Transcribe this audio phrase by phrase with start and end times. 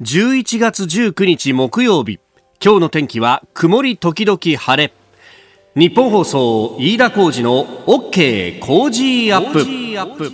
[0.00, 2.18] 11月19日木曜日。
[2.60, 4.92] 今日の天気は曇り時々晴れ。
[5.76, 10.30] 日本放送飯田浩二の OK 工事アップ。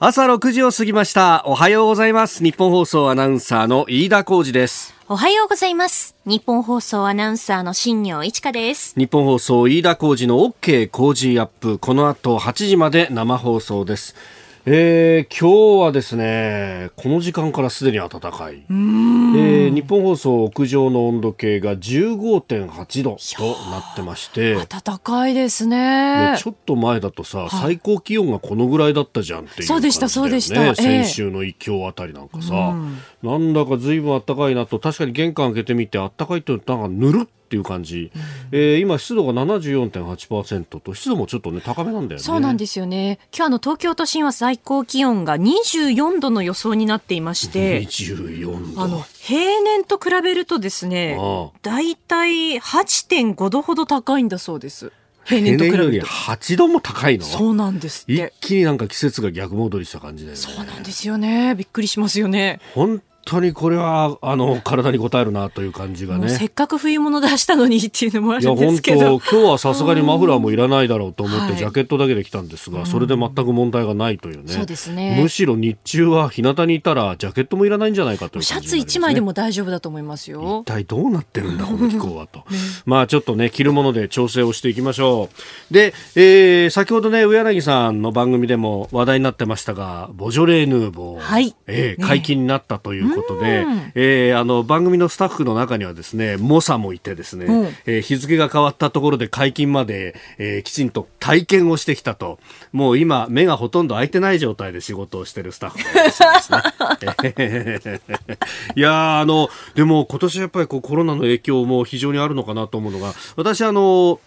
[0.00, 1.44] 朝6時を過ぎました。
[1.46, 2.42] おはようございます。
[2.42, 4.92] 日本放送アナウンサーの飯田浩二です。
[5.08, 6.16] おはようございます。
[6.24, 8.94] 日本放送アナウンサーの新業一華です。
[8.98, 11.78] 日本放送飯田浩二の OK 工事アップ。
[11.78, 14.16] この後8時まで生放送です
[14.66, 32.74] えー、今日はですねこの時間からすでに暖かい、えー、日本放送屋上の温度計が15.8度となってまして暖かいですね、ね、ちょっと前だとさ、はい、最高気温がこのぐらいだったじゃんっていう、ね、そうでしたそうでした、先週の一強あたりなんかさ、
[33.22, 42.24] なんだかずいぶん暖かいなと確かに玄関開けてみて暖かいってなんかぬるっっていう感じ、うん、えー、今湿度が74.8%と湿度もちょっとね高めなんだよね。
[42.24, 43.18] そうなんですよね。
[43.36, 48.80] 今日あの東京都心は最高気温が24度の予想になっていまして24度。
[48.80, 51.18] あの平年と比べるとですね
[51.62, 54.92] だいたい8.5度ほど高いんだそうです。
[55.24, 56.06] 平年と比べると。
[56.06, 57.24] 8度も高いの？
[57.24, 60.40] そうなんです一気になんか季節が逆戻りした感じだよね。
[60.40, 61.56] そうなんですよね。
[61.56, 62.60] びっくりしますよね。
[62.74, 66.28] 本当にこれはあの体に応えるなという感じがね。
[66.28, 68.96] せっかく冬物出したのにっていうのもあるんですけど。
[68.96, 74.52] いや本当 今日はさすがにマフラーもいらないだろうと思ってジャケットだけで来たんですが、はい、それで全く問題がないというね。
[74.52, 75.18] そうですね。
[75.20, 80.62] むしろ日中は日向にいたらジャケットもいらないんじゃないかという、ね、シャツ1枚でも大丈夫だと思いますよ。
[80.62, 82.44] 一体どうなってるんだこの気候はと、
[82.86, 85.28] まあちょっとね着るもので調整をしていきましょ
[85.70, 85.74] う。
[85.74, 91.54] で、えー、先ほどね上柳さんの番組でも話題になってましたがボジョレ・ーヌーボー、はい。
[91.66, 102.38] えー、解禁になったということで、ねえー、あの番組のスタッフの中にはですね猛者もいてですね、うん、えー、日付が変わったところで解禁まで、えー、きちんと体験をしてきたと。
[102.72, 108.00] もう今目がほとんど開いてない状態で仕事をしてるスタッフがいらっしゃいますね。
[108.76, 114.20] いやあのでも今年やっぱりこうコロナの影響も非常にあるのかなと思うのが私あの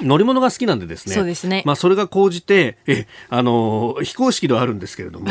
[0.00, 1.14] 乗り物が好きなんでですね。
[1.14, 1.62] そうですね。
[1.66, 5.28] まあ、それが高じて、え、あの、非公式ではあるんですけれども、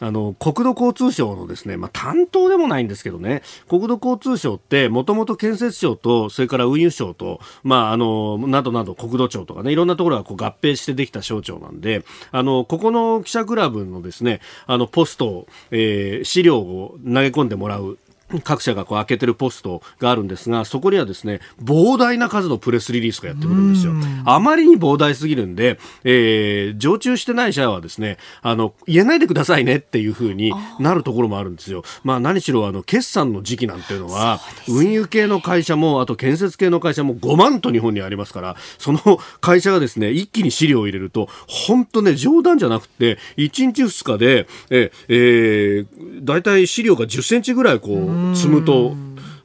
[0.00, 17.98] あの、国土交通省のですね、まあ、担当でもないんですけどね、国土交通省って、もともと建設省と、それから運輸省と、まあ、あの、などなど国土庁とかね、いろんなところがこう合併してできた省庁なんで、あの、ここの記者クラブのですね、あの、ポスト、えー、資料を投げ込んでもらう
[18.40, 23.92] 各社がこう開けてるポストがあるんですが、そこにはですね、膨大な数のプレスリリースがやってくるんですよ。
[24.24, 31.82] あまりに膨大すぎるんで、えー、常駐してない社はですね、あの、言えないでくださいねっていうふうになるところもあるんですよ。
[32.04, 39.00] まあ何しろあの、決算の時期なんていうのは、運輸系の会社も、あと建設系の会社も5万と日本にありますから、その
[39.40, 48.94] 会社がですね、一気に資料を入れると、本当ね、冗談じゃなくて、1日2日で、え、えー、大体資料が10センチぐらいこう、積むと、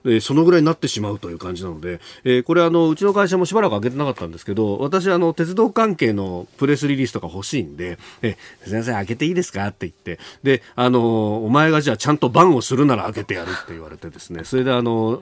[0.07, 15.21] え、そのぐらいになってしまうという感じなので、えー、これあのうちの会社もしばらく開けてなかったんですけど私あの鉄道関係のプレスリリースとか欲しいんで「えすみません開けていいですか?」って言ってであのお前がじゃあちゃんと番をするなら開けてやるって言われてですねそれであの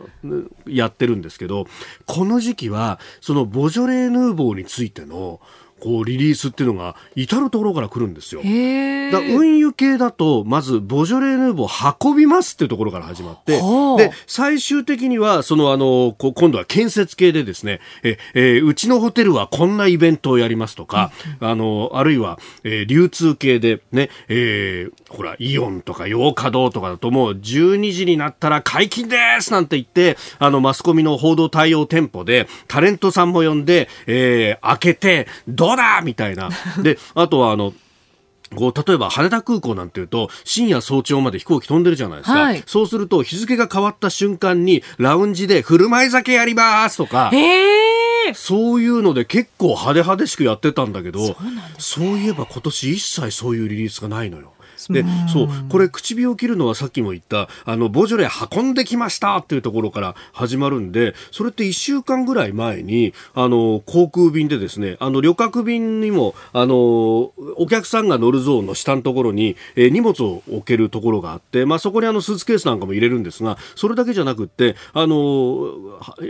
[0.67, 1.67] やってるんですけど
[2.05, 5.39] この時期はそのボジョレーヌーボーについての
[5.85, 8.41] こうリリースっていうのが至る所から来るんですよ。
[8.41, 13.61] だ運輸系だとまずボジョレ・ヌーボー運びますっていうところから始まって
[13.97, 36.49] で最終的にはそのあの今度は建設系でですねえ、えー、うちのホテルはこんなイベントをやりますとか、うん、あのあるいは、えー、流通系でね、えー、ほらイオンとか洋華堂とかだともう12時になったら解禁ですなんて言ってあのマスコミの報道対応店舗でタレントさんも呼んで、えー、開けてどうだみたいな。
[36.81, 37.73] で、あとはあの、
[38.55, 42.39] こう、例えば羽田空港なんていうと、深夜早朝まで飛行機飛んでるじゃないですか。
[42.39, 47.31] はい、そうすると、日付が変わった瞬間に、ラウンジで振る舞い酒やりますとか、
[48.33, 51.35] そういうので結構派手派手しくやってたんだけど、
[51.77, 54.53] そう、ね,、いえば今年一切そういうリリースがないのよ。
[54.89, 66.75] でそうこれ唇を切るのはさっきも言ったあのボジョレ運んできましたっていうところから始まるんでそれって1週間ぐらい前にあの航空便でですねあの旅客便にもあの
[67.57, 75.73] お客さんが乗るゾーンの下のところに、えー、荷物を置けるところがあって、まあ、そこにあのスーツケースなんかも入れるんですがそれだけじゃなくってあの、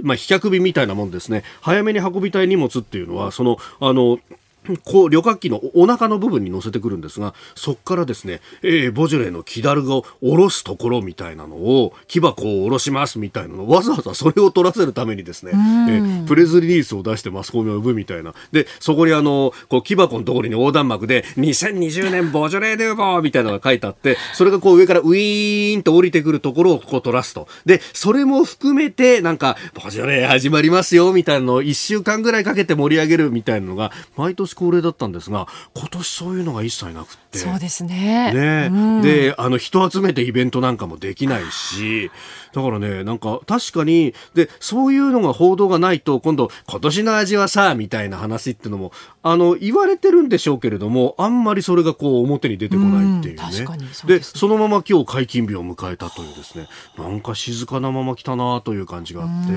[0.03, 1.43] まあ、飛脚便みたいなもんですね。
[1.61, 4.19] 早めに運びたい荷物っていうのはそのあの
[4.83, 18.33] こう旅客機のお腹の部分に乗せてくるんですがそこからですね、えー、ボジョレーの木だるを下ろすところみたいなのを木箱を下ろしますみたいなのわざわざそれを取らせるためにですね、えー、プレスリリースを出してマスコミを呼ぶみたいな。
[18.51, 27.47] でそこにあのこう木箱のところに横断幕で2020年ボジョレー・デューボーみたいなのが書いてあってそれがこう上からウィーンと降りてくるところをこう取らすと。
[27.65, 38.33] でそれも含めてなんかボジョレー始まりますよみたいなのを1週間ぐらいかけて盛り上げるみたいなのが毎年恒例だったんですが今年そういうのが一切なくてそうですね。
[38.33, 42.11] ね、うん、であの人集めてイベントなんかもできないし
[42.53, 48.91] だからねなんか確かにでそういうのが報道がないと今度今年の味はさみたいな話っていうのも
[49.23, 56.67] あの言われてるんでしょうけれどもあんまりそれがこう表に出てこないっていうね、うん、で、ね、そのまま今日解禁日を迎えたというですね
[56.97, 59.51] なんか静かなまま来たなという感じがあって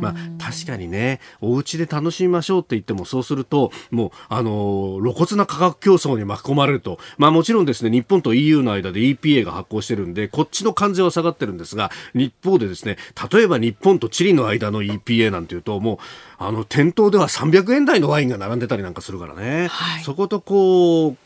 [0.00, 6.98] まあ確かにねお家で楽しみましょうって言ってもそうするともうあの露骨な価格競争に巻き込まれると。
[7.18, 12.96] まあもちろんですね日本と EU の間で EPA が発行してるんでこっちの関税は下がってるんですが日方でですね
[13.30, 15.98] 例えば日本とチリの間の EPA なんていうともう
[16.38, 21.16] あの店頭では300円台のワインが並んでたりなんかするからね、はい、そことこう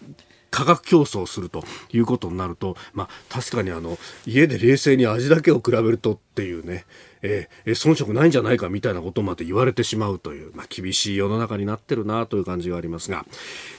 [0.50, 6.84] 価格競争するということになると、まあ、確かにあの家で冷静に味だけを比べるとっていうね
[7.26, 13.24] えー、遜色ないんじゃないかみたいなことまで言われてしまうという、まあ、厳しい世の中になってるなという感じがありますが、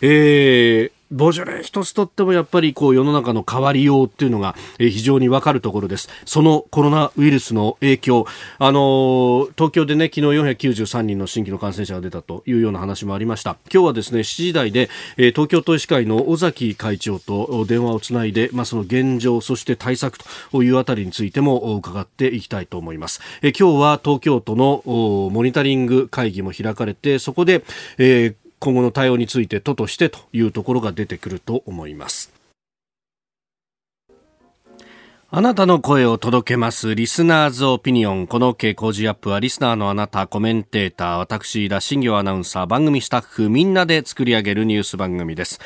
[0.01, 6.09] えー、ボジョレ一つとってもやっぱりこう世の中の変わりようっていうのが非常にわかるところです。
[6.25, 8.25] そのコロナウイルスの影響、
[8.57, 13.57] あの東京でね昨日493人の新規の感染者が出たというような話もありました。
[13.71, 20.17] 今日はですね7時台で、東京都医師会の尾崎会長と電話をつないで、まあその現状そして対策
[20.51, 23.21] というあたりについても伺っていきたいと思います。
[23.41, 27.63] 今日は東京都のモニタリング会議も開かれてそこで、
[27.97, 32.35] えー今後の対応について都としてというところが出てくると思います
[35.31, 38.25] あなたの声を届けますリスナーズオピニオン。
[38.25, 45.59] この傾向時アップはリスナーのあなた、コメンテーター、私、田新行アナウンサー、番組スタッフ、みんなで作り上げるニュース番組です。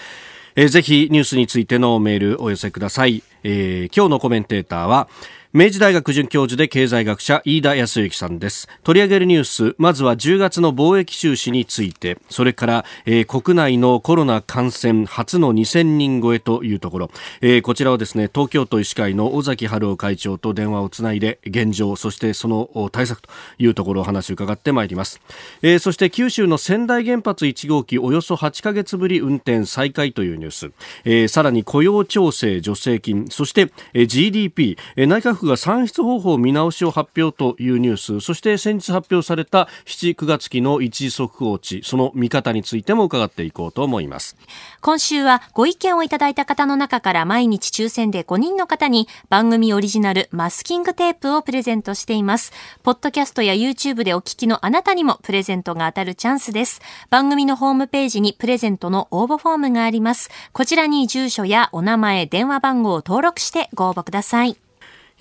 [0.56, 3.21] えー、ぜひニュースについてのメールお寄せください。
[3.44, 5.07] えー、今日のコメンテーターは、
[5.51, 8.68] 明治大学准教授で経済学者飯田康之さんです。
[8.84, 12.19] 取り上げるニュースまずは10月の貿易収支について。
[12.30, 17.12] それから、えー、国内のコロナ感染初の2000人超えというところ、
[17.42, 25.19] えー、こちらはですね東京都医師会の尾崎春夫会長と電話をつないで現状そしてその対策というところを話を伺ってまいります、
[25.63, 30.72] えー、そして九州の仙台原発1号機およそ8ヶ月ぶり運転再開というニュース、
[31.06, 44.36] えー、さらに雇用調整助成金そして、えー、GDP、えー、内閣府が算出方法見直しを発表というニュースそして先日発表された7、9月期の一時速報値その見方についても伺っていこうと思います。
[44.81, 52.51] 今週はご意見をいただいた方の中から毎日抽選で5人の方に番組オリジナルマスキングテープをプレゼントしています。
[52.83, 56.81] ポッドキャストや YouTube でお聞きのあなたにもプレゼントが当たるチャンスです。
[57.09, 60.30] 番組のホームページにプレゼントの応募フォームがあります。
[60.53, 64.69] こちらに住所やお名前電話番号を登録してご応募ください。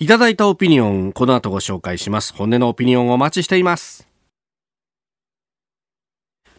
[0.00, 2.32] いただいたオピニオン、この後ご紹介します。
[2.32, 4.06] 本音のオピニオンをお待ちしています。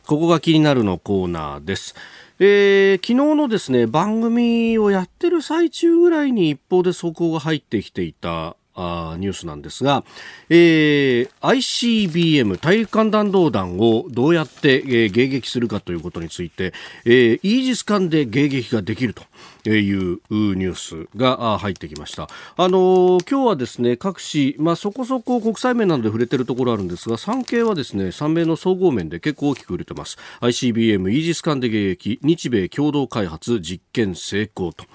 [0.06, 1.96] ここが気になるのコーナーです。
[2.40, 10.04] えー、昨日のですね、番組をやってる最中ぐらいに一方で速報が入ってきていたあニュースなんですが、
[10.50, 16.74] えー、ICBM 大陸間弾道弾をどうやって、えー、迎撃するかということについて、
[17.06, 19.24] えー、イージス艦で迎撃ができると。
[19.66, 22.30] いうニュースが入ってきました。
[22.56, 34.86] あの今日はですね各紙、まあ、そこそこ国際面などで触れているところあるんですが産経はですね3名の総合面で結構大きく売れてます ICBM イージス艦で迎撃日米共同開発実験成功と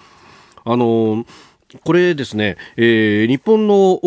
[0.64, 1.26] あの
[1.82, 4.00] これですね、えー、日本の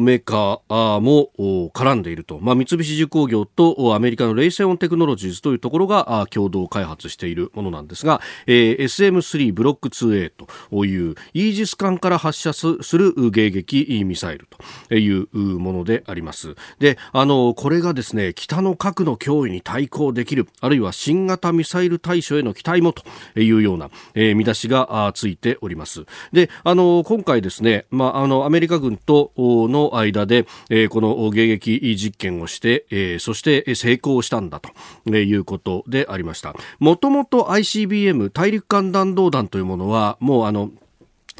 [0.00, 1.30] メーカーも
[1.72, 10.32] 絡んでいると、まあ、三菱重工業とアメリカのレイセオンテクノロジーズというところが共同開発しているものなんですが、えー、SM3 ブロック 2A
[10.70, 14.46] というイージス艦から発射する迎撃ミサイル
[14.88, 16.54] というものであります。
[16.78, 23.02] で、あの、これがですね、北の核の脅威に対抗できる、あるいは新型ミサイル対処への期待もと
[23.38, 26.04] いうような、えー、見出しがついております。
[26.32, 36.54] で、あの、今回ですね、まあ、あの、アメリカ軍との間で、えー、この迎撃実験をして、えー、そして成功したんだということでありました。
[36.78, 40.70] もともと ICBM 大陸間弾道弾というものは、もうあの、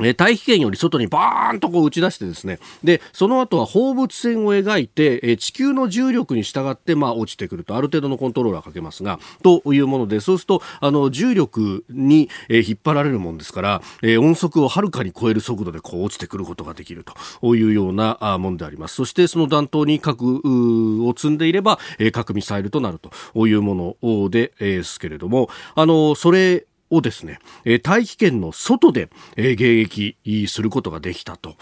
[0.02, 2.58] え大気圏より外にバーンとこう打ち出してですね。
[2.84, 7.76] でその後は放物線を描いて、え地球の重力に従って、まあ、落ちてくると。
[7.76, 9.18] ある程度のコントローラーかけますが。
[9.42, 17.14] というものでそうするとあの重力に、え引っ張られるもんですから、え音速をはるかに超える速度でこう落ちてくることができると。
[17.56, 18.94] いうようなあものであります。
[18.94, 20.40] そしてその弾頭に核
[21.06, 23.10] を積んでいれば、え核ミサイルとなると。
[23.46, 25.50] いうもので、えですけれども。
[25.74, 27.38] あのそれをですね、
[27.83, 31.57] 大気圏の外で迎撃することができたと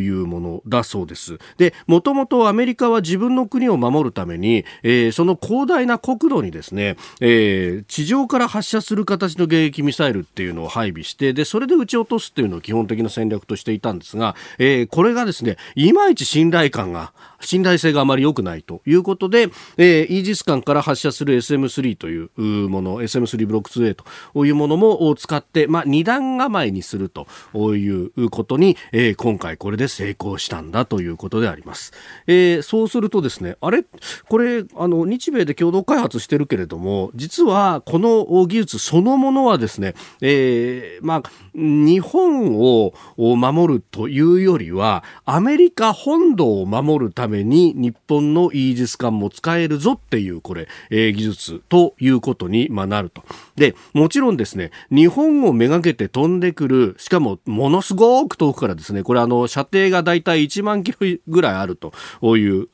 [0.00, 1.38] いうものだそうです。
[1.56, 4.64] で、もともとアメリカは自分の国を守るために、
[5.12, 14.36] その広大な国土にですね、地上から発射する形の迎撃ミサイルっていうのを配備して、で、それで撃ち落とすっていうのを基本的な戦略としていたんですが、
[14.90, 22.30] これがですね、いまいち信頼感が信頼性があまり良くないということで、イージス艦から発射する SM3 という
[22.68, 23.94] もの SM3 ブロック 2A
[24.34, 27.26] といういうものも使って、まあ、二段構えにすると
[27.76, 31.92] いうことに、えー、今回これで成功したんだということであります、
[32.26, 33.84] えー、そうするとですねあれ？
[34.28, 53.22] これあの日米で共同開発してるけれども実はこの技術そのものはですね、えー、まあ日本を守るというよりはアメリカ本土を守るために日本のイージス艦も使えるぞっていうこれ、えー、技術ということに、まあ、なると。
[53.56, 61.92] で、もちろんですね、日本をめがけて飛んでくる、しかもものすごく遠くからですね、これあの射程がだいたい1万キロぐらいあると
[62.38, 62.68] いう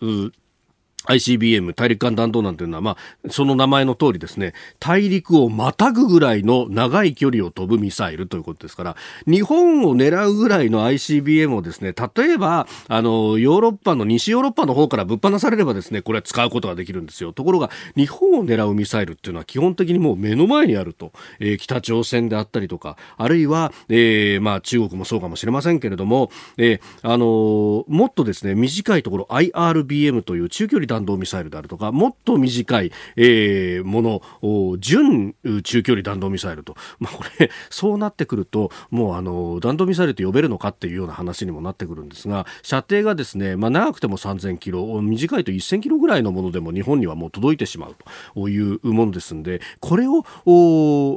[1.06, 2.96] ICBM 大陸間弾道なんていうのは、ま
[3.26, 8.96] あ、その名前の通りですね、大陸をまたぐぐらいの長い距離を飛ぶミサイルということですから、
[9.26, 17.32] 日本を狙うぐらいの ICBM をですね、例えば、あの、ヨーロッパの、西ヨーロッパの方からぶっ放されればですね、これは使うことができるんですよ。
[17.32, 21.12] ところが、日本を狙うミサイルっていうのは基本的にもう目の前にあると。
[21.40, 47.96] えー、北朝鮮であったりとか、あるいは、えー、まあ、中国もそうかもしれませんけれども、えー、あの、もっとですね、短いところ IRBM という中距離弾弾道ミサイルであるとかもっと短い、えー、もの準中距離弾道ミサイルと、まあ、これ そうなってくるともうあの弾道ミサイルと呼べるのかっていうような話にもなってくるんですが射程がですね、まあ、長くても3000キロ短いと1000キロぐらいのものでも日本にはもう届いてしまう
[48.34, 50.22] というものですんでこれを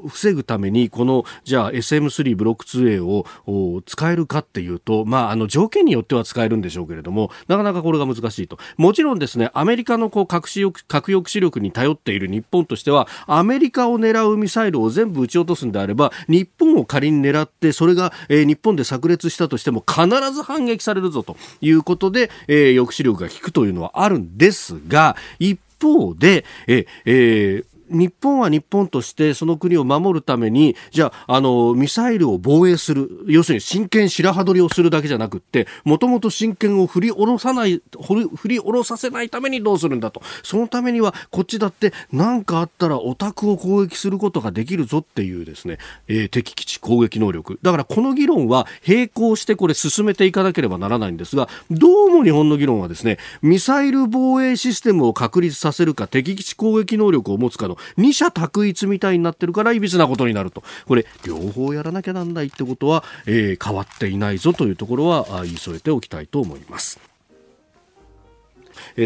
[0.07, 8.57] 防ぐためにこのじゃあ SM3 ブロック 2A を使えるかっていうと、まあ、あの条件によっては使えるんでしょうけれどもなかなかこれが難しいと。
[8.77, 40.21] もちろんですねアメメリカのこう核抑核抑止力に頼っている日本としてはアメリカを狙うミサイルを全部撃ち落とすんであれば日本を仮に狙ってそれが、えー、日本で炸裂したとしても必ず反撃されるぞということで、えー、抑止力が効くというのはあるんですが一方で、ええー、日本は日本としてその国を守るためにじゃああのミサイルを防衛する要するに真剣白羽取りをするだけじゃなくってもともと真剣を振り下ろさない振り下ろさせないためにどうするんだと。
[40.43, 45.77] そのためにはこっちだって何かあったらオタクを攻撃することができるぞっていうですね、
[46.07, 47.59] えー、敵基地攻撃能力。
[47.61, 66.99] だからこの議論は並行してこれ進めていかなければならないんですがどうも日本の議論はですねミサイル防衛システムを確立させるか敵基地攻撃能力を持つかの二者択一みたいになってるからいびつなことになるとこれ両方やらなきゃなんないってことは、えー、変わっていないぞというところは言い添えておきたいと思います。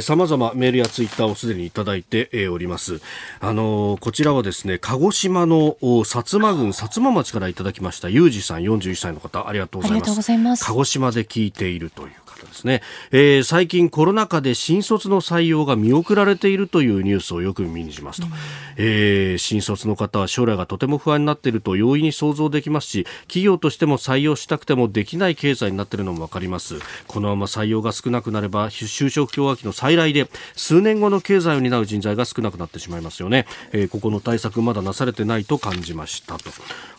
[0.01, 3.01] さまざまメールやツイッターをすでにいただいております。
[3.39, 10.65] あのー、こちらはですね、鹿児島の薩摩郡薩摩町からいただきました、ゆうじさん41歳の方、ありがとうございます。
[10.65, 12.11] 鹿児島で聞いているという
[12.45, 12.81] ですね、
[13.11, 18.33] えー、最近コロナ禍で新卒の採用が見送られているというニュースをよく耳にしますと、うん、
[18.77, 26.79] えー、新卒の方は将来がとても不安になっていると容易に想像できますし企業としても採用したくてもできない経済になっているのも分かります。
[27.07, 36.49] このまま採用が少なくなれば就職氷河期の再来で数年後の経済を担う人材が少なくなってしまいますよね、えー、ここの対策まだなされてないと感じましたと。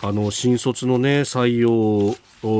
[0.02, 2.16] あの新卒のね採用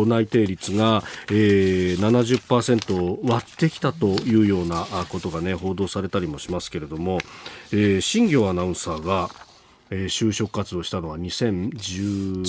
[0.07, 7.19] 内定率が、えー、70%を割ってきたというようなことが、ね、報道されたりもしますけれども、
[7.73, 9.31] えー、新業アナウンサーが、
[9.91, 12.45] えー、就職活動したのは2010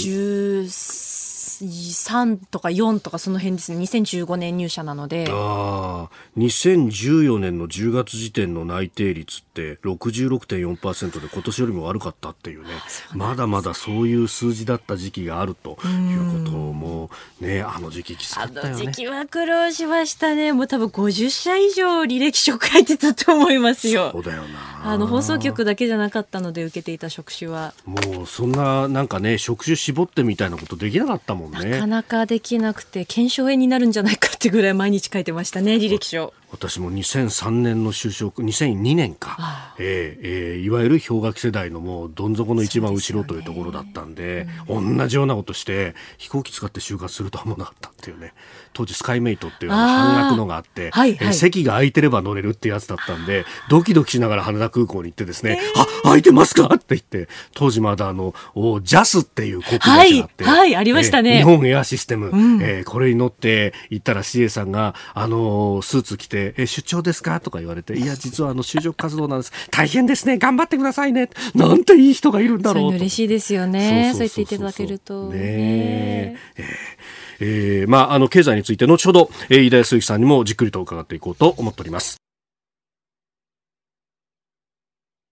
[1.64, 12.70] 3とか4とかその辺ですね2015年入社なのでああ2014年の10月時点の内定率って66.4%で今年よりも悪かったっていうね
[13.14, 17.10] まだまだそういう数字だった時期があるということも
[17.40, 18.70] ねあの時期きつかったよね。
[18.72, 20.54] あの時期は苦労しましたね。
[20.54, 24.12] もう多分50社以上履歴書書いてたと思いますよ。
[24.12, 24.92] そうだよな。
[24.92, 27.74] あの放送局だけじゃなかったので受けていた職種は。
[27.86, 31.70] もうそんななんかね職種絞ってみたいなことできなかったもんね。
[31.70, 36.34] なかなかできなくて検証炎になるんじゃないかってぐらい毎日書いてましたね履歴書。
[36.56, 48.34] 私も2003年の就職2002年か、えーえー、いわゆる氷河期世代のもうどん底の一番後ろというところだったんで、うん、同じようなことして飛行機使って就活するとは思わなかったっていうね。
[48.76, 58.36] 当時スカイメイトっていう半額のがあって、はいはい、えー、席が空いてれば乗れるってやつだったんでドキドキしながら羽田空港に行ってですね「えー、あ空いてますか?」って言って当時まだあの
[58.84, 69.52] ジャスっていう航空会社があって、はい、はい、ありましたね、えー、日本エアシステム、うん、えー、これに乗って行ったら CA さんがあのスーツ着て「え出張ですか?」とか言われて「いや実はあの就職活動なんです。
[69.72, 70.38] 大変ですね。
[70.38, 72.96] 頑張ってくださいね」なんていい人がいるんだろう。
[72.96, 74.12] 嬉しいですよね。
[74.14, 75.30] そう言っていただけると。
[75.30, 76.36] ねえ。
[76.58, 77.86] え。
[77.86, 82.18] ー、まあ、あの、経済について後ほど、えー、飯田康之さんにもじっくりと伺っていこうと思っております。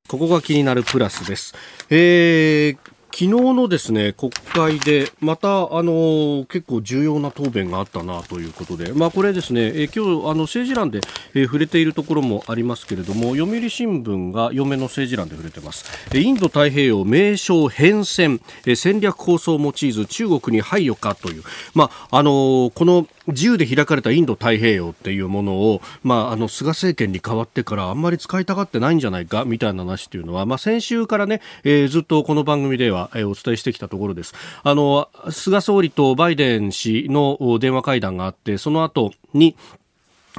[0.08, 1.56] ここが気になるプラスです。
[1.90, 11.00] えー、昨日のですね国会でまたあの結構重要な答弁があったなということで、まあ、これですね、え今日あの政治欄で、
[11.36, 21.44] え触れているところもありますけれども読売新聞が嫁の政治欄で触れてます、えインド太平洋名称変遷、え戦略構想を用いず中国に配慮かという、
[21.76, 34.34] まああのこの自由で開かれたインド太平洋っていうものを、まあ、あの菅政権に代わってからあんまり使いたがってないんじゃないかみたいな話っていうのは、まあ、先週からね、えー、ずっとこの番組では、えー、お伝えしてきたところです。
[34.64, 39.56] あの菅総理とバイデン氏の電話会談があってその後に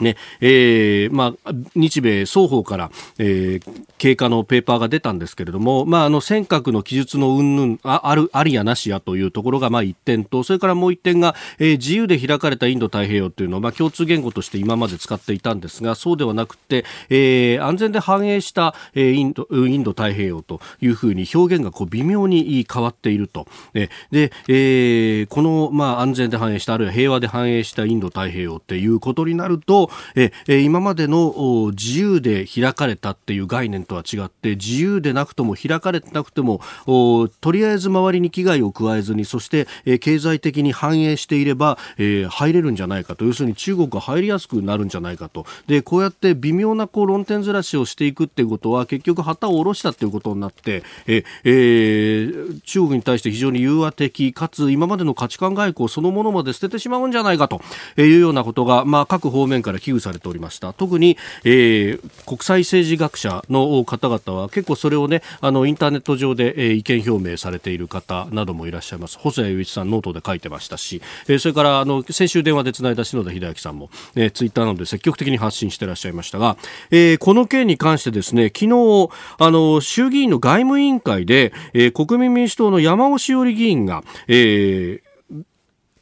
[0.00, 29.84] ねえーまあ、日米双方から、えー、経過のペーパーが出たんですけれども、まあ、あの尖閣の記述の云々ああるありやなしやというところがまあ一点とそれからもう一点が、えー、自由で開かれたインド太平洋というのを、まあ、共通言語として今まで使っていたんですがそうではなくて、えー、安全で繁栄した、えー、インドインド太平洋というふうに表現がこう微妙に変わっていると、えで、えー、この、まあ、安全で繁栄したあるいは平和で繁栄したインド太平洋っていうことになると
[30.14, 43.25] ええ今までの自由で開かれたっていう概念とは違って自由でなくとも開かれてなくてもとりあえず周りに危害を加えずにそして、え経済的に繁栄していれば、え入れるんじゃないかと。
[43.25, 45.47] 要するに中国が入りやすくなるんじゃないかと。
[45.67, 57.61] でこうやって微妙なこう論点ずらしをしていくっていうことは結局旗を下ろしたっていうことになってえ、えー、中国に対して非常に融和的かつ今までの価値観外交そのものまで捨ててしまうんじゃないかと
[57.97, 76.57] いうようなことが、まあ、各方面から危惧されておりました特に、えー、国際政治学者の方々は結構それをねあのインターネット上で、えー、意見表明されている方などもいらっしゃいます細谷雄一さんノートで書いてましたし、えー、それからあの先週電話でつないだ篠田秀明さんも、えー、ツイッターなどで積極的に発信していらっしゃいましたが、
[76.90, 85.05] えー、この件に関してですね昨日あの衆議院の外務委員会で、えー、国民民主党の山尾志織議員が、えー、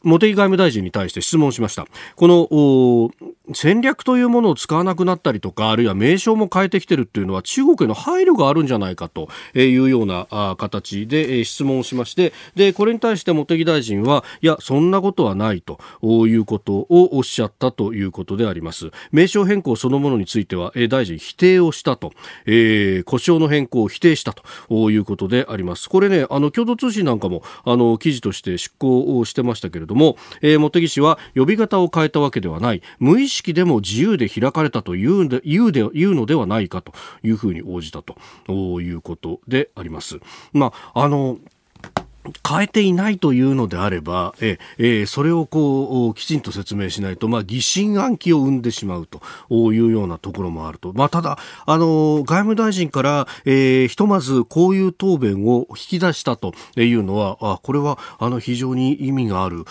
[0.02, 1.86] 茂木外務大臣に対して質問しました。
[2.16, 3.10] この
[3.54, 15.78] 戦略というものを使わなくなったりとか、あるいは名称も変えてきてるっていうのは中国への配慮があるんじゃないかというような形で質問をしまして、で、これに対して茂木大臣は、いや、そんなことはないと
[16.26, 18.90] いうことをおっしゃったということであります。
[19.10, 22.12] 名称変更そのものについては、大臣否定をしたと、
[22.46, 25.88] えー、故障の変更を否定したということであります。
[25.88, 32.82] これね、あの、共同通信なんかも、あの、記事として執行をしてましたけれども、えー、茂木氏は呼び方を変えたわけではない。
[32.98, 40.20] 無意識でも自由で開かれたというで言うで言うのではないかというふうに応じたということであります。
[40.52, 41.38] まあ、あの
[42.48, 49.20] 変えていないというのであれば、ええそれをこうきちんと説明しないと、まあ、疑心暗鬼を生んでしまうと
[49.72, 59.64] いうようなところもあると、まあ、ただあの外務大臣から、えー、ひとまずこういう答弁を引き出したというのはあこれはあの非常に意味がある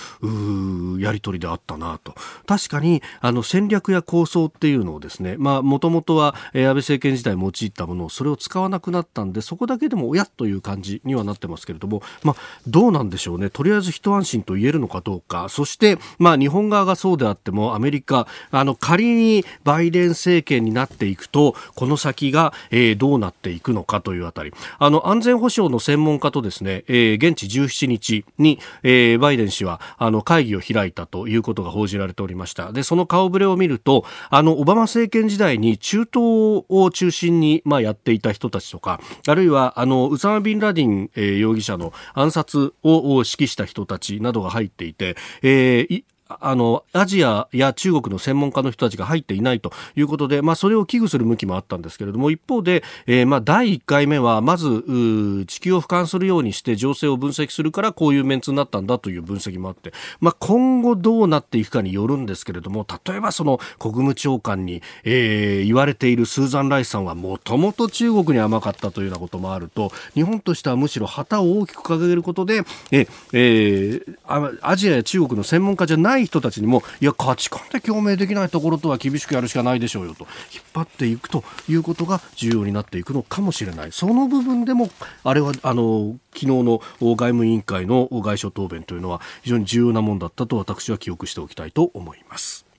[0.99, 2.13] やり取りであったなと。
[2.45, 13.49] 確かにあの戦略や構想っていうのをですねもともとは、えー、安倍政権時代用いたものをそれを使わなくなったんでそこだけでも親という感じにはなってますけれども、まあどうなんでしょうね。
[13.49, 15.47] とりあえず一安心と言えるのかどうか。
[15.49, 24.53] そして、まあ日本側がそうであっても、アメリカ、あの、仮にバイデン政権になっていくと、この先が、えー、どうなっていくのかというあたり。
[24.79, 32.71] あの、安全保障の専門家とですね、えー、現地17日に、えー、バイデン氏は、あの、会議を開いたということが報じられておりました。
[32.71, 46.03] で、その顔ぶれを見ると、あの、オバマ政権時代に中東を中心に、まあ、やっていた人たちとか、あるいは、あの、ウサマ・ビンラディン、えー、容疑者の暗警察を指揮した人たちなどが入っていて、えー、
[46.39, 84.89] あの、アジアや中国の専門家の人たちが入っていないということで、まあ、それを危惧する向きもあったんですけれども、一方で、えー、まあ、第1回目は、まず、地球を俯瞰するようにして情勢を分析するから、こういうメンツになったんだという分析もあって、まあ、今後どうなっていくかによるんですけれども、例えばその国務長官に、えー、言われているスーザン・ライスさんは、もともと中国に甘かったというようなこともあると、日本としてはむしろ旗を大きく掲げることで、ええー、アジアや中国の専門家じゃないない人たちにもいや価値観で共鳴できないところとは厳しくやるしかないでしょうよと引っ張っていくということが重要になっていくのかもしれないその部分でも
[85.23, 92.70] あれはあの昨日の外務委員会の外相答弁というのは非常に重要なものだったと私は記憶しておきたいと思います。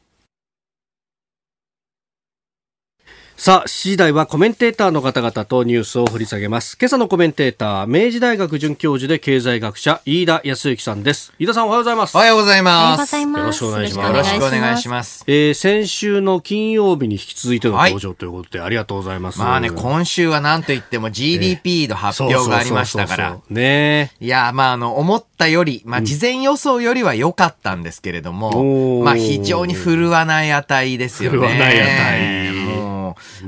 [3.42, 6.78] さあ、7時台はコメンテーターの方々とニュースを掘り下げます。
[6.80, 11.32] 今朝のコメンテーター、明治大学准教授で経済学者、飯田康之さんです。
[11.40, 12.14] 飯田さんおはようございます。
[12.14, 13.16] おはようございます。
[13.16, 14.06] よろしくお願いします。
[14.06, 15.24] よろしくお願いします。
[15.26, 19.40] えー、先週の金曜日に引き続いての登場ということで、はい、ありがとうございます。
[19.40, 23.38] まあね、今週は何と言っても GDP の発表がありましたから。
[23.50, 31.38] ねいや、まああの、思ったより、まあ事前予想よりは良かったんですけれども、うん、まあ非常に振るわない値ですよね。
[31.38, 32.41] 振るわない値。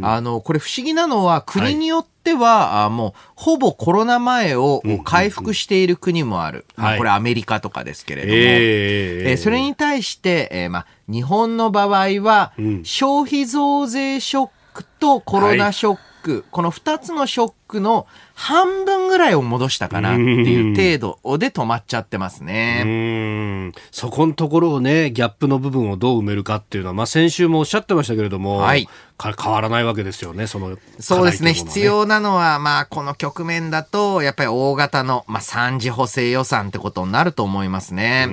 [0.02, 6.64] あの、これ不思議なのは国によっては、はい、もうほぼコロナ前を回復している国もある。
[6.76, 8.34] うんうんうん、これアメリカとかですけれども。
[8.34, 23.72] はい、えー、それに対して、えー、まあ、日本の場合は、消費増税ショックとコロナショック、はい、この2つのショックの半分ぐらいを戻したかなっていう程度で止まっちゃってますね。
[23.90, 28.88] そこのところをね、ギャップの部分をどう埋めるかっていうのは、まあ先週もおっしゃってましたけれども、はい、
[29.22, 38.28] 変わらないわけですよね、その、そうですね、必要なのは、まあこの局面だと、やっぱり大型の、まあ三次補正予算ってことになると思いますね。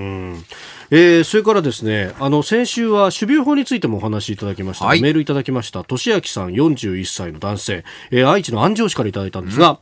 [0.94, 4.86] えー、それからですね、あの、先週は種苗法についてもお話しいただきました。
[4.86, 5.86] はい、メールいただきました。
[5.86, 9.78] 俊明さん41歳の男性、えー、愛知の安城市からいただいたんですが、うん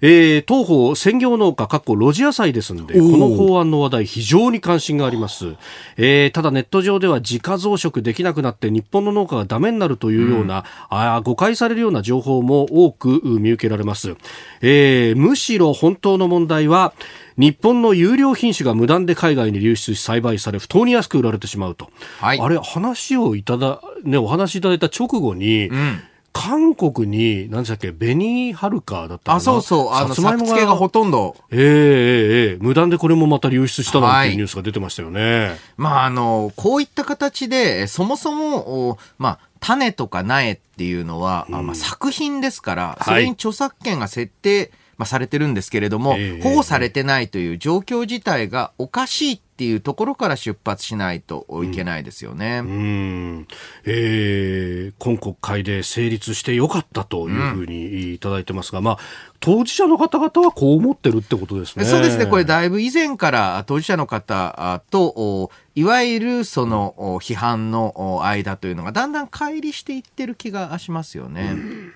[0.00, 5.56] えー、東方専業農家、かっこ露地野菜ですので、この法案の話題、非常に関心があります。
[5.96, 14.16] えー、ただネット上では自家増殖できなくなって日本の農家がダメになるというような、うん、あ誤解されるような情報も多く見受けられます。
[14.60, 16.92] えー、むしろ本当の問題は、
[17.38, 26.00] 日本の有料品種が無断で海外に流出し栽培され不当に安く売られてしまうと、はい、あれ話をいただ、ね、お話しいただいた直後に、うん
[26.38, 29.34] 韓国に、何でしたっけ、紅はるかだったかな？
[29.36, 31.34] あ、そうそう、あの、作付けがほとんど。
[31.50, 35.46] ええええ無断でこれもまた流出したなんていうニュースが出てましたよね。
[35.46, 52.60] はい、まあ、あの、こういった形で、そもそも、まあ、種とか苗っていうのは、うん、まあ、作品ですから、それに著作権が設定、はいまあ、されてるんですけれども、保護されてないという状況自体がおかしいっていうところから出発しないといけないですよね。
[52.62, 53.48] うん、うん
[53.86, 58.98] えー、今国会で成立してよかったというふうにいただいてますが、うん、まあ、
[59.40, 61.86] 当事者の方々はこう思ってるってことですね。
[61.86, 62.26] そうですね。
[62.26, 71.52] これだいぶ以前から当事者の方と、いわゆるその批判の間というのがだんだん乖離していってる気がしますよね。
[71.54, 71.92] うん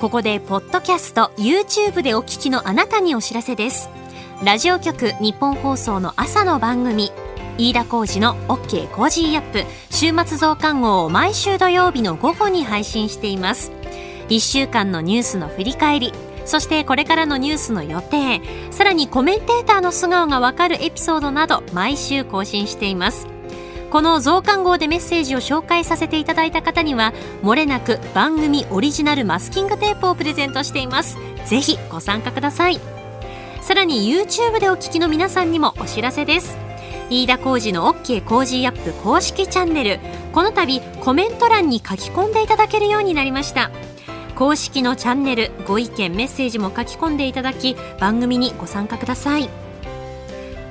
[0.00, 3.90] ここでポッドキャスト YouTube でお聞きのあなたにお知らせです。
[4.42, 7.12] ラジオ局ニッポン放送の朝の番組
[7.58, 9.64] 飯田浩二の OK コージーアップ。
[9.90, 13.72] 週末増刊号を毎週土曜日の午後に配信しています。
[14.30, 16.14] 1週間のニュースの振り返り
[16.46, 23.26] そしてこれからのニュースの予定さらにコメンテーターの素顔がわかるエピソードなど毎週更新しています。
[23.90, 31.18] この増刊号でメッセージを紹介させていただいた方にはもれなく番組オリジナルマスキングテープをプレゼントしています。
[31.46, 32.80] ぜひご参加ください。
[33.60, 36.56] さらに YouTube でお聞きの皆さんにもお知らせです。
[37.10, 39.98] 飯田浩二の OK コージーアップ公式チャンネル。
[40.32, 43.72] この度コメント欄に書き込んでいただけるようになりました。
[44.36, 49.50] 公式のチャンネルご意見メッセージも書き込んでいただき番組にご参加ください。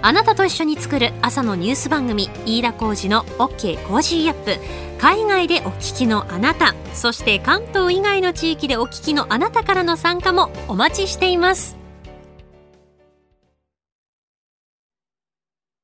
[0.02, 4.58] あなたと一緒に作る朝のニュース番組飯田浩二の OK コージーアップ。
[4.98, 11.78] 海外でお聞きのあなたそして関東以外の地域でお聞きのあなたからの参加もお待ちしています。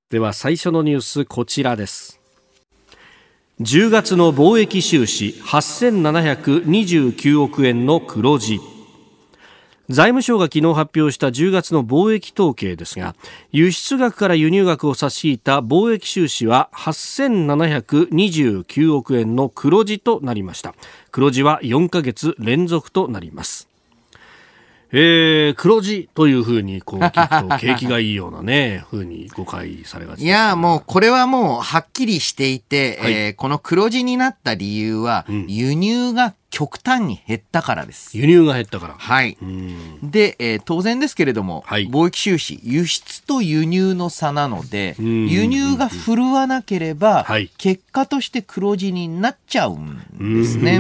[0.10, 2.22] では最初のニュースこちらです。
[3.60, 8.60] 10月の貿易収支8729億円の黒字。
[9.90, 13.16] 財務省が昨日発表した10月の貿易統計ですが
[13.52, 20.76] 輸出額から輸入額を差し引いた貿易収支は8729億円の黒字となりました。
[21.12, 23.75] 黒字は4ヶ月連続となります。
[24.92, 38.18] えー、黒字というふうにこう聞くと景気がいいようなね、 ふうに誤解されがちいや、もうこれはもうはっきりしていて、はい、えー、この黒字になった理由は、輸入が極端に減ったからです。
[38.18, 38.96] 輸入が減ったから。
[38.98, 39.38] はい。
[40.02, 50.80] で、えー、当然ですけれども、はい、貿易収支、輸出と輸入の差なので、輸入が振るわなければ、はい、結果として黒字になっちゃうんですね。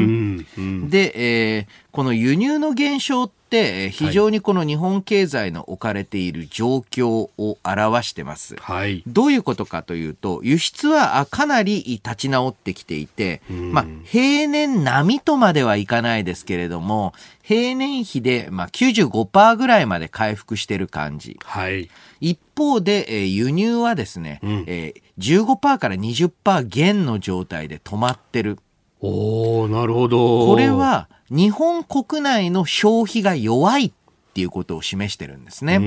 [0.88, 8.56] で、えー、この輸入の減少非常にこの日本経済の置かれている状況を表してます。
[8.58, 21.38] はい、どういうことかというと、輸出はかなり立ち直ってきていて、まあ、平年並みとまではいかないですけれども、平年比で、まあ、95%ぐらいまで回復してる感じ。
[21.44, 21.90] はい。
[22.20, 28.58] 一方で、えー、輸入はですね、うん、えー、15%から20%減の状態で止まってる。
[29.02, 30.48] おなるほど。
[30.48, 33.92] これは、日本国内の消費が弱いっ
[34.34, 35.80] ていうことを示してるんですね。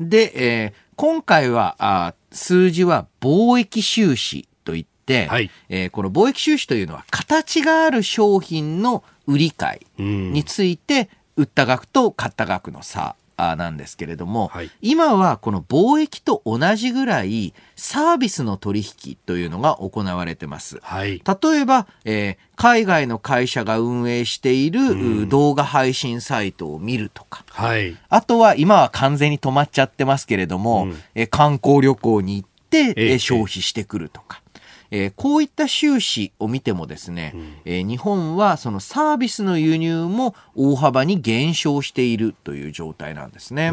[0.00, 20.80] で、えー、今回はあ数字は貿易収支といって、はい、えー、この貿易収支というのは形がある商品の売り買いについて売った額と買った額の差なんですけれども、はい、今はこの貿易と同じぐらいサービスの取引というのが行われてます。
[20.82, 34.42] はい、例えば、えー、海外の会社が運営している動画配信サイトを見るとか、はい、あとは今は完全に止まっちゃってますけれども、うん、え観光旅行に行って、えー、消費してくるとか。
[34.90, 43.72] えー、こういった収支を見てもですね、うん、えー、日本はそのサービスの輸入も大幅に減少しているという状態なんですね。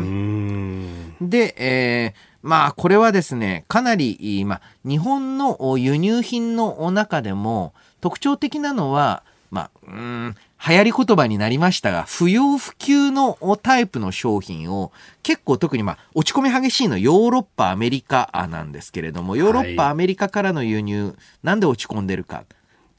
[1.22, 10.36] で、えー、まあこれはですね、かなり、まあ、日本の輸入品の中でも特徴的なのは、まあ、うん、
[10.68, 22.46] 流行り言葉になりましたが、不要不急のタイプの商品を結構特にまあ落ち込み激しいのヨーロッパ、アメリカなんですけれども、ヨーロッパ、アメリカからの輸入、なんで落ち込んでるかっ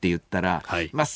[0.01, 1.07] て言ったら、はい、まあ、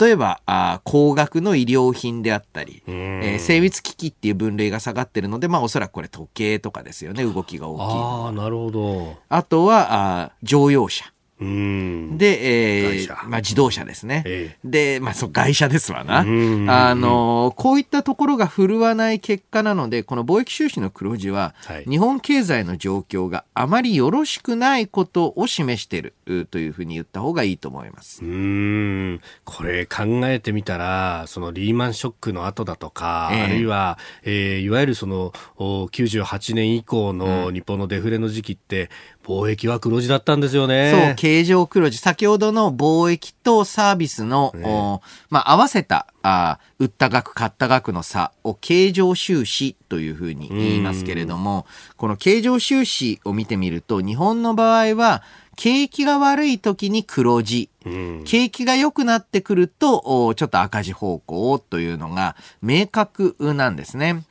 [0.00, 9.16] 例えばあ高額の医療品であったり、えー、精密機器っていう分類が下がってるので、まあ、おそらくこれ時計とかですよね動きが大きいあなるほど。
[9.28, 11.04] あとはあ乗用車
[11.40, 14.22] で、えー、まあ、自動車ですね。
[14.24, 16.20] えー、で、まあ、そう、外車ですわな。
[16.20, 26.14] あの、こういったところが振るわない結果なので、この貿易収支の黒字は、はい、日本経済の状況があまりよろしくないことを示している
[26.46, 28.24] というふうに言った方がいいと思います。
[28.24, 29.20] うん。
[29.44, 38.88] これ考えてみたら、そのリーマンショックの後だとか、えー、あるいは、えー、いわゆるその、98年以降の日本のデフレの時期って、
[39.24, 40.92] 貿易は黒字だったんですよね。
[41.08, 41.98] そう、経常黒字。
[41.98, 55.22] 先ほどの貿易とサービスの、ね、まあ、合わせた、あ売った額、買った額の差を経常収支というふうに言いますけれども、この経常収支を見てみると、日本の場合は、
[55.56, 57.70] 景気が悪い時に黒字、
[58.24, 64.24] 景気が良くなってくると、ちょっと赤字方向というのが明確なんですね。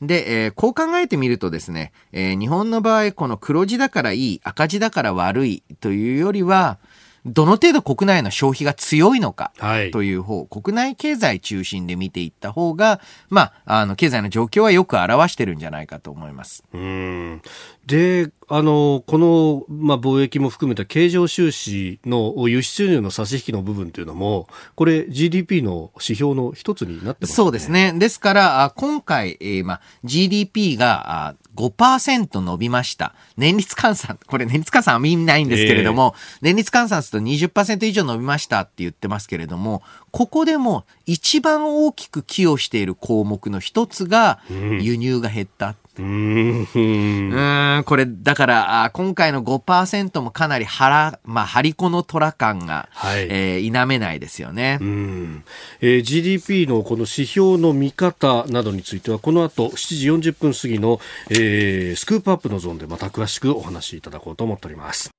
[0.00, 6.78] で、えー、こう考えてみるとですね、えー、日本の場合、この黒字だからいい、赤字だから悪いというよりは、
[7.26, 9.52] どの程度国内の消費が強いのか
[9.92, 16.64] という方、はい、国内経済中心で見ていった方が、まあ、あの、経済の状況はよく表してるんじゃないかと思います。
[16.72, 17.42] うん
[17.88, 27.34] で、あの、この、まあ、貿易も含めた経常収支の輸出入の差し引きの部分というのも、これ GDP の指標の一つになってますね。
[27.34, 27.94] そうですね。
[27.94, 33.14] ですから、今回、えー、まあ、GDP が5%伸びました。
[33.38, 45.68] 年率換算、これ年率換算は意味ないんですけれども、えー、年率換算すると20%以上伸びましたって言ってますけれども、ここでも一番大きく寄与している項目の一つが輸入が減った。
[45.68, 54.78] うんうん、これ、だから、あ今回の5%もかなり腹、まあ、張り子の虎感が、はい、えー、否めないですよね。
[54.80, 55.44] うん
[55.80, 65.10] えー、GDP のこの指標の見方などについては、この後7時40分過ぎの、えー、スクープアップのゾーンでまた詳しくお話しいただこうと思っております。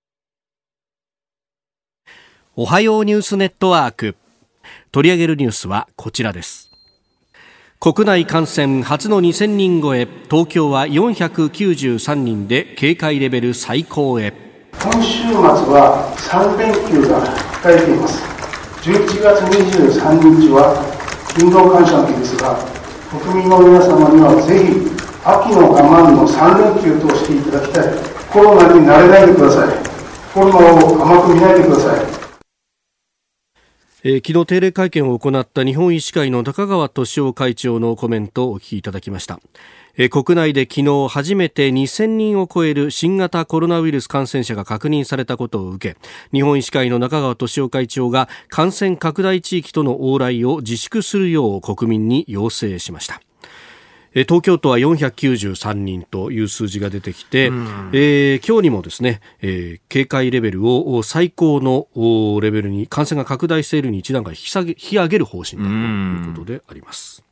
[2.55, 4.15] おはようニュースネットワーク。
[4.91, 6.68] 取り上げるニュースはこちらです。
[7.81, 14.33] 国内感染初の2000人超え東京は493人で警戒レベル最高へ。
[14.73, 17.23] 今週末は3連休が
[17.63, 18.21] 控えています。
[18.83, 20.75] 11月23日は
[21.29, 22.59] 勤労感謝の日ですが
[23.07, 24.91] 国民の皆様にはぜひ
[25.23, 27.95] 秋の我慢の3連休としていただきたい。
[28.27, 29.71] コロナに慣れないでください。
[30.33, 32.18] コロナを甘く見ないでください。
[34.03, 39.41] えー、昨日定例会見を行った日本医師会の高川俊夫会長のコメントをお聞きいただきました、
[39.97, 45.97] えー、国内で昨日初めて2000人を超える新型コロナウイルス感染者が確認されたことを受け
[46.31, 53.21] 日本医師会の中川俊夫会長が感染拡大地域との往来を自粛するよう国民に要請しました。
[54.13, 61.88] 東京都は493人という数字が出てきて、うん、えー、今日にもですね、えー、警戒レベルを最高の
[62.41, 67.24] レベルに感染が拡大しているに一段階引き下げ引き上げる方針だということであります。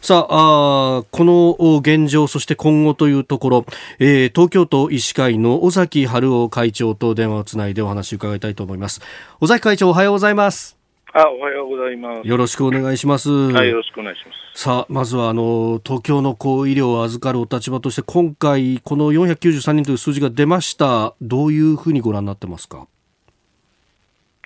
[0.00, 3.66] さああ、この現状、そして今後というところ、
[3.98, 9.02] えー、東京都医師会の尾崎春夫会長と電話をつないでお話を伺いたいと思います。
[9.40, 10.79] 尾崎会長、おはようございます。
[11.12, 12.28] あ、おはようございます。
[12.28, 13.30] よろしくお願いします。
[13.30, 14.62] はい、よろしくお願いします。
[14.62, 21.14] さあ、まずは、あの、東京のこう医療を預かるお立場として、今回、この493人という数字が出ました。
[21.20, 22.86] どういうふうにご覧になってますか？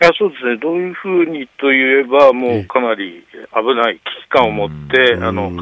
[0.01, 5.53] いやそうですね、どういうふうにといえば、もうかなり危ない危機感を持って、あの、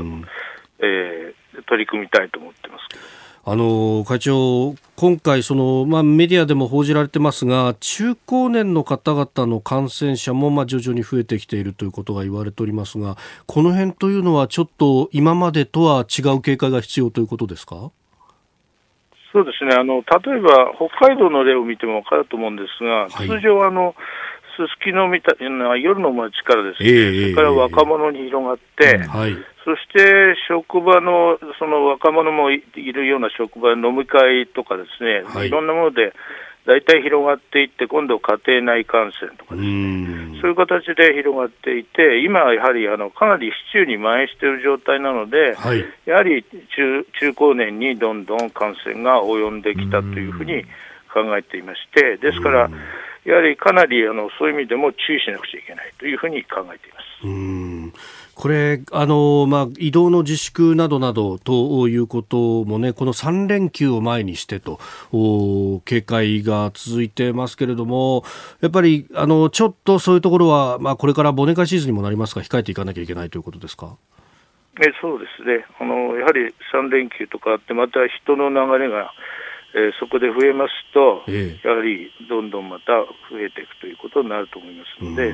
[0.79, 3.21] えー、取り組みたいと思ってますけど。
[3.44, 17.90] あの会長、今回その、まあ、メディアでも報じられてますが中高年の方々の感染者もまあ徐々に増えてきているということが言われておりますがこの辺というのはちょっと今までとは違う警戒が必要ということですか？
[19.33, 19.74] そうですね。
[19.74, 20.02] あの例
[20.38, 23.96] えば北海道の例を見ても分かると思うんですが、はい、通常あの、
[24.57, 36.12] すすきのみたいな夜の街からですね、えー、それから若者に広がって、はい、そして職場のその若者もいるような職場飲み会とかですね、はい、いろんなもので
[36.66, 50.64] 大体広がっていって、今度、家庭内感染とかですね、そういう形で広がっていて、今はやはりあのかなり市中に蔓延している状態なので、はい、やはり中中高年にどんどん感染が及んできたというふうに
[51.12, 52.70] 考えていまして、ですから、
[53.25, 57.27] やはりかなりあのそういう意味でも注意しなくちゃいけないというふうに考えています。
[58.35, 64.81] これ、あの、まあ、移動の自粛などなどということもね、この3連休を前にしてと、
[65.85, 68.25] 警戒が続いてますけれども、
[68.61, 73.97] やっぱり、あの、ちょっとそういうところは、まあ、これから忘年会シーズンにもなりますが、控えていかなきゃいけないということですか？
[74.81, 79.12] えそうですねあの、やはり3連休とかあって、また人の流れが、
[79.75, 82.92] えー、そこで増えますと、えやはりどんどんまた
[83.31, 85.29] 増えていくということになると思いますので、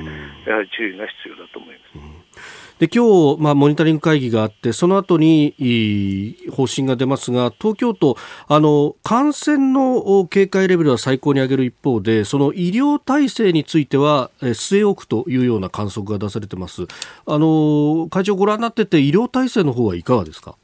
[0.45, 2.01] やはり注意が必要だと思いま
[2.41, 2.68] す。
[2.79, 8.15] で今日、まあ、モニタリング会議があってその後に方針が出ますが東京都
[8.47, 16.83] あの感染の警戒レベルは最高に上げる一方でその医療体制については据え置くというような観測が出されてます。
[17.27, 20.55] あの会長ご覧になってて医療体制の方はいかがですか？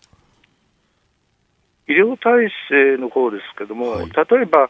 [1.88, 4.69] 医療体制の方ですけども、はい、例えば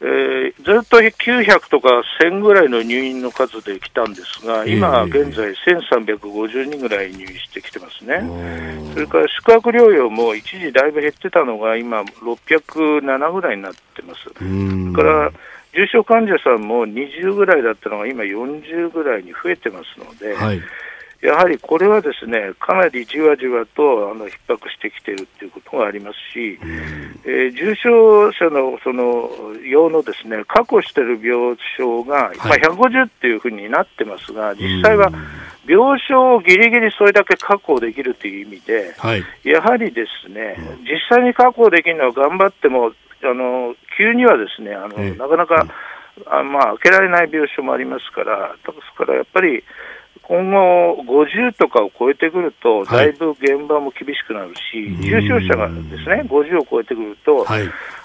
[0.00, 1.88] えー、ずっと900とか
[2.20, 8.22] 1000ぐらいの入院の数で来たんですが、今現在1350人ぐらい入院してきてますね。
[8.94, 14.22] それから宿泊療養も一時だいぶ減ってたのが、今607ぐらいになってます。
[14.22, 15.32] それから
[15.74, 20.60] 重症患者さんも20ぐらいだったのが今40ぐらいに増えてますので、はい
[21.20, 26.58] やはりこれはですねかなりじわじわとあの逼迫してきているということがありますし、
[27.24, 29.28] えー、重症者のその
[29.66, 35.10] 用のですね確保している病床が、はい、まあ、150っていうふうになってますが、実際は
[35.66, 45.66] 病床をぎりぎりそれだけ確保できるという意味で、はい、やはりですね、実際に確保できるのは頑張っても、あの急にはですねあの、なかなか、
[46.26, 49.62] あまあ、開けられない病床もありますから、ですからやっぱり、
[50.28, 54.60] 今後、50とかを超えてくると、だいぶ現場も厳しくなるし、
[54.94, 57.62] はい、重症者がですね50を超えてくると、はい、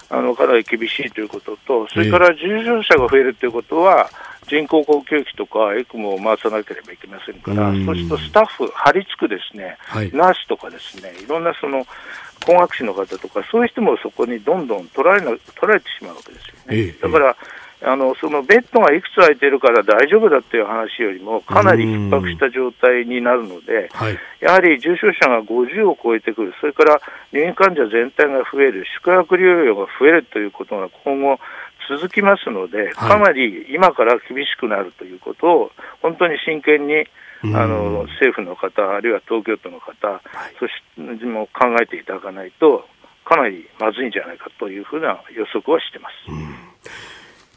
[0.08, 4.08] あのかなり厳しいということと、それから重症者が増えるということは、
[4.48, 11.86] 人工呼吸器とかエクモを回さなければいけませんから、そうするとスタッフ、張り付くですね、はい、ナースとかですね、いろんなその
[12.46, 16.94] 工学士の方とか、そういう人もそこにどんどん取られな取られてしまうわけですよね。
[17.02, 17.36] だから
[17.84, 27.00] あのそのベッドがいくつ空いてるから大丈夫だっていう話よりも、かなり逼迫した状態になるので、はい、やはり重症者が50を超えてくる、それから
[27.32, 31.38] 入院患者全体が増える、宿泊療養が増えるということが今後、
[31.88, 35.70] 続きますので、かなり今から厳しくなるということを、
[36.00, 37.04] 本当に真剣に
[37.52, 40.20] あの政府の方、あるいは東京都の方、はい、
[40.58, 40.72] そし
[41.20, 42.86] ても考えていただかないと、
[43.24, 46.14] かなりまずいんじゃないかというふうな予測はしてます。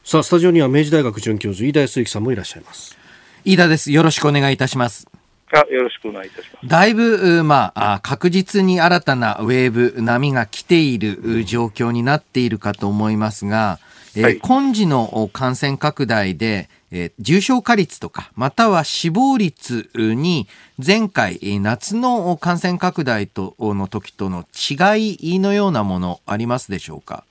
[0.08, 2.98] さあ、スタジオには明治大学准教授、飯田康之さんもいらっしゃいます。
[3.44, 3.92] 飯田です。
[3.92, 5.06] よろしくお願いいたします。
[5.52, 6.66] あよろしくお願いいたします。
[6.66, 13.80] だいぶ、まあ、確実に新たなウェーブ、波が来ている状況になっているかと思いますが、
[14.16, 27.26] えーはい、今時の感染拡大で、えー、重症化率とか、または死亡率に前回、夏の感染拡大との時との違いのようなものありますでしょうか？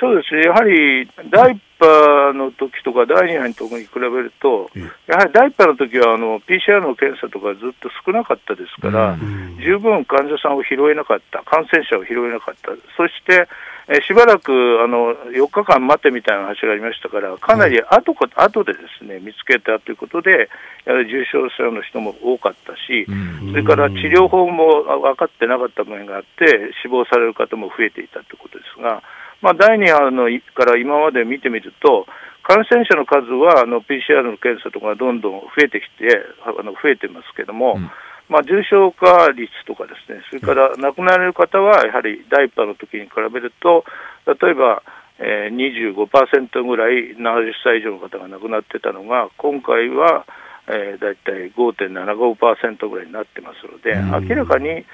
[0.00, 4.68] そうですね、やはり第1波の時とか第2波の時に比べると、
[5.06, 9.16] やはり第1波の時はあの PCR の検査とかずっと少なかったですから、
[9.62, 13.46] 十分患者さんを拾えなかった、感染者を拾えなかった、そして
[13.88, 14.52] えしばらく
[14.82, 20.50] あの4日間待てみたいな話がありましたから、かなり後か、はい、後でですね見つけたということで、
[20.84, 23.06] やはり重症者の人も多かったし、
[23.50, 29.02] それから治療法も分かってなかった面があって、死亡される方も増えていたということですが、
[29.40, 32.06] まあ、第2波のから今まで見てみると、
[32.42, 37.90] 感染者の数はあの PCR の検査とかどんどん増えてきて、あの増えてますけども、うん。
[38.28, 43.84] まあ、重症化率とかですね、それから亡くなられる方はやはり第1波の時に比べると、
[44.26, 44.82] 例えば、
[45.18, 50.26] えー、25%ぐらい70歳以上の方が亡くなってたのが、今回は、
[50.68, 53.96] えー、だいたい5.75%ぐらいになってますので、
[54.28, 54.84] 明らかに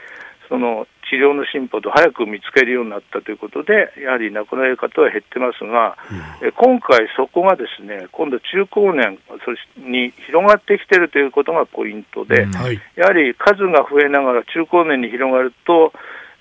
[0.48, 5.96] その治療の進歩と早く見つけるようになったということで、やはり亡くなる方は減ってますが、
[6.42, 9.18] うん、今回、そこがですね今度、中高年
[9.76, 12.52] に広がってきているということがポイントで、うん。
[12.52, 15.92] はい、やはり数が増えながら中高年に広がると、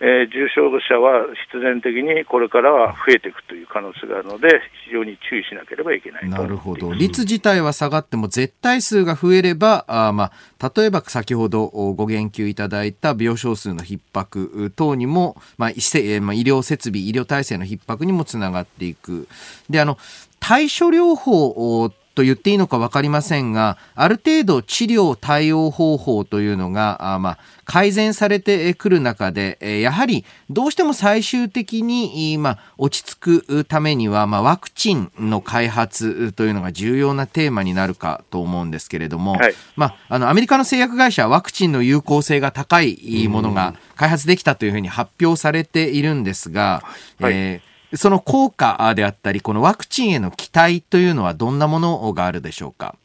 [0.06, 19.30] えー、重症者は必然的にこれからは増えていくという可能性があるので、非常に注意しなければいけないなるほど、率自体は下がっても、絶対数が増えれば、あまあ、例えば先ほどご言及いただいた病床数の逼迫等にも、まあ、医療設備、医療体制の逼迫にもつながっていく。
[19.70, 19.98] であの
[20.42, 46.84] 対処療法と言っていいのか分かりませんが、ある程度治療対応方法というのが、あまあ、改善されてくる中で、やはりどうしても最終的に、まあ、落ち着くためには、まあ、ワクチンの開発というのが重要なテーマになるかと思うんですけれども、はい、まあ、あのアメリカの製薬会社はワクチンの有効性が高いものが開発できたというふうに発表されているんですが、
[47.20, 52.96] はい、えーその効果であったり、このワクチンへの期待というのは、どんなものがあるでしょうか？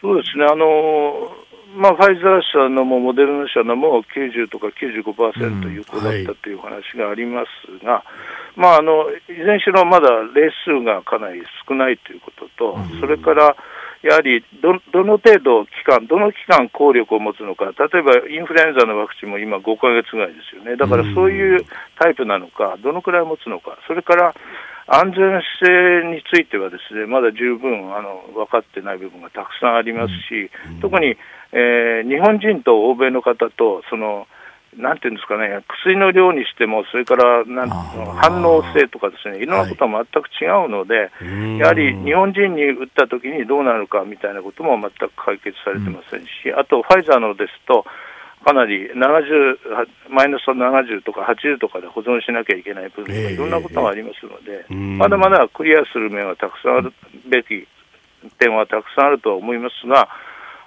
[0.00, 1.30] そうですね、あの
[1.76, 8.04] まあ、ファイザー社のもモデルナ社のも90とか95%有効だったという話がありますが、うんはい、
[8.56, 13.54] まあ、あのいずれにしろまだ例数がかなり少ないということと、うん、それから
[14.02, 20.76] やはりどどの程度期間、どの期間効力を持つのか、例えばインフルエンザのワクチンも今5か月ぐらいですよね。
[20.76, 21.64] だからそういう
[21.98, 24.34] タイプなのか、どのくらい持つのか、それから
[24.86, 31.16] 安全性についてはですね、まだ十分あの分かってない部分がたくさんありますし、特に、
[31.52, 34.26] えー、日本人と欧米の方と、その、
[34.76, 39.46] なんていうんですかね、薬の量にしても、それからなん反応性とかですね、い。
[39.46, 47.84] ろんなことは全く違うので、はい、やはり日本人に打った時にどうなるかみたいなことも全く解決されてませんし、うん、あとファイザーのですと、
[48.44, 48.96] かなり70、
[50.08, 56.92] マイナス70とか80とかで保存しなきゃいけない部分とか、いろんなことがありますので、えー、まだまだクリアする面はたくさんある
[57.28, 57.66] べき
[58.38, 60.08] 点はたくさんあるとは思いますが、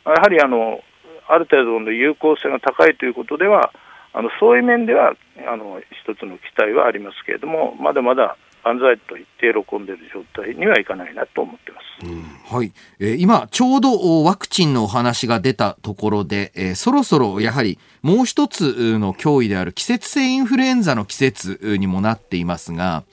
[0.05, 0.83] やはりあの
[1.27, 3.71] ある程度の有効性が高いということでは、
[4.13, 5.13] あのそういう面では
[5.47, 23.03] あの一つの期待はありますけれども、まだまだ安西と言って喜んでいる状態にはいかないなと思ってます、うん、はい、えー、今、ちょうどワクチンのお話が出たところで、えー、そろそろやはりもう一つの脅威である季節性インフルエンザの季節にもなっていますが、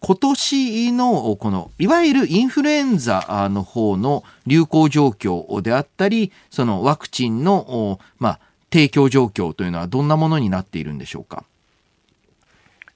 [0.00, 8.40] 今年のこのいわゆるインフルエンザの方の流行状況であったり、そのワクチンの、まあ、
[8.70, 11.44] 提供状況というのはどんなものになっているんでしょうか？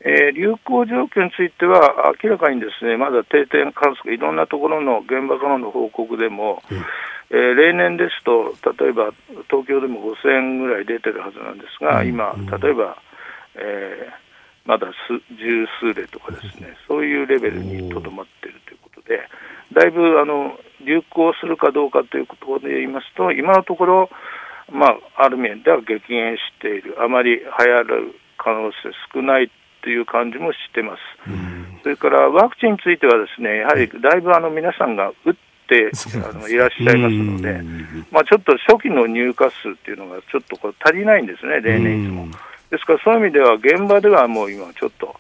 [0.05, 9.13] えー、流行状況については、明らかにですねまだ定点観測、いろんなところの現場からの報告でも、うん、えー、例年ですと、例えば
[9.49, 12.97] 東京でも5000ぐらい出てるはずなんですが、うん、今、例えば、
[13.55, 14.89] えー、まだ
[15.39, 19.21] 十数例とかですね、そういうレベルにとどまっているということで、
[19.73, 24.11] だいぶあの流行するかどうかということで言いますと、今のところ、
[24.71, 24.87] ま
[25.17, 29.51] あ、ある面では激減している、あまり流行る可能性少ない
[29.83, 31.01] という感じもしてます。
[31.83, 35.35] それからワクチンについてはですね、やはりだいぶあの皆さんが打っ
[35.69, 35.91] て
[36.25, 37.61] あのいらっしゃいますので、
[38.11, 42.27] まあ、ちょっと初期の入荷数っていうのがちょっとこれ足りないんですね、例年いつも。
[42.71, 45.15] ですからそういう意味では現場ではもう今ちょっと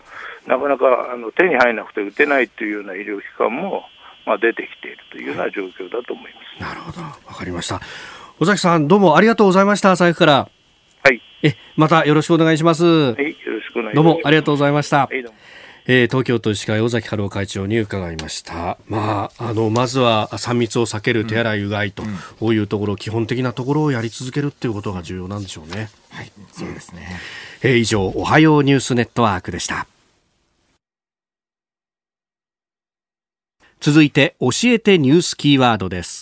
[0.47, 3.85] なかなかあの手に入らなくて打てないというような医療機関も
[4.25, 6.63] まあ出てきているというような状況だと思います。
[6.63, 7.81] なるほど、わかりました。
[8.43, 10.51] 尾崎さん、どうもありがとうございました、財布から。
[11.05, 11.23] はい。
[11.45, 12.85] え、またよろしくお願いします。
[12.85, 13.95] はい、よろしくお願いします。
[13.95, 15.07] どうもありがとうございました。
[15.07, 15.25] はい、
[15.87, 18.79] えー、東京都医師会尾崎春夫会長に伺いました。
[18.89, 22.03] まあ、あの、まずは3密を避ける手洗い、うがいと、
[22.41, 25.91] こういうところ、基本的なところをやり続けるっていうことが重要なんでしょうね。
[26.11, 27.21] はい、そうですね。
[27.63, 29.87] えー、以上、おはようニュースネットワークでした。
[33.79, 36.22] 続いて、教えてニュースキーワードです。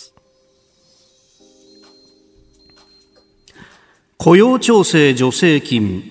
[4.23, 6.03] 雇用調整助成金。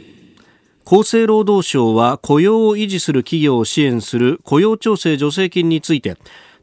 [0.84, 6.16] 厚生労働省は雇用を維持する企業を支援する雇用調整助成金について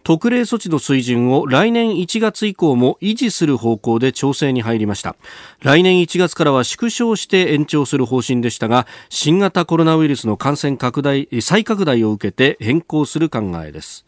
[0.04, 5.16] 特例措置の水準を来年1月以降も維持する方向で調整に入りました。
[5.62, 14.06] 来年1月からは縮小して延長する方針でしたが新型コロナウイルスの感染拡大再拡大を受けて変更する考えです。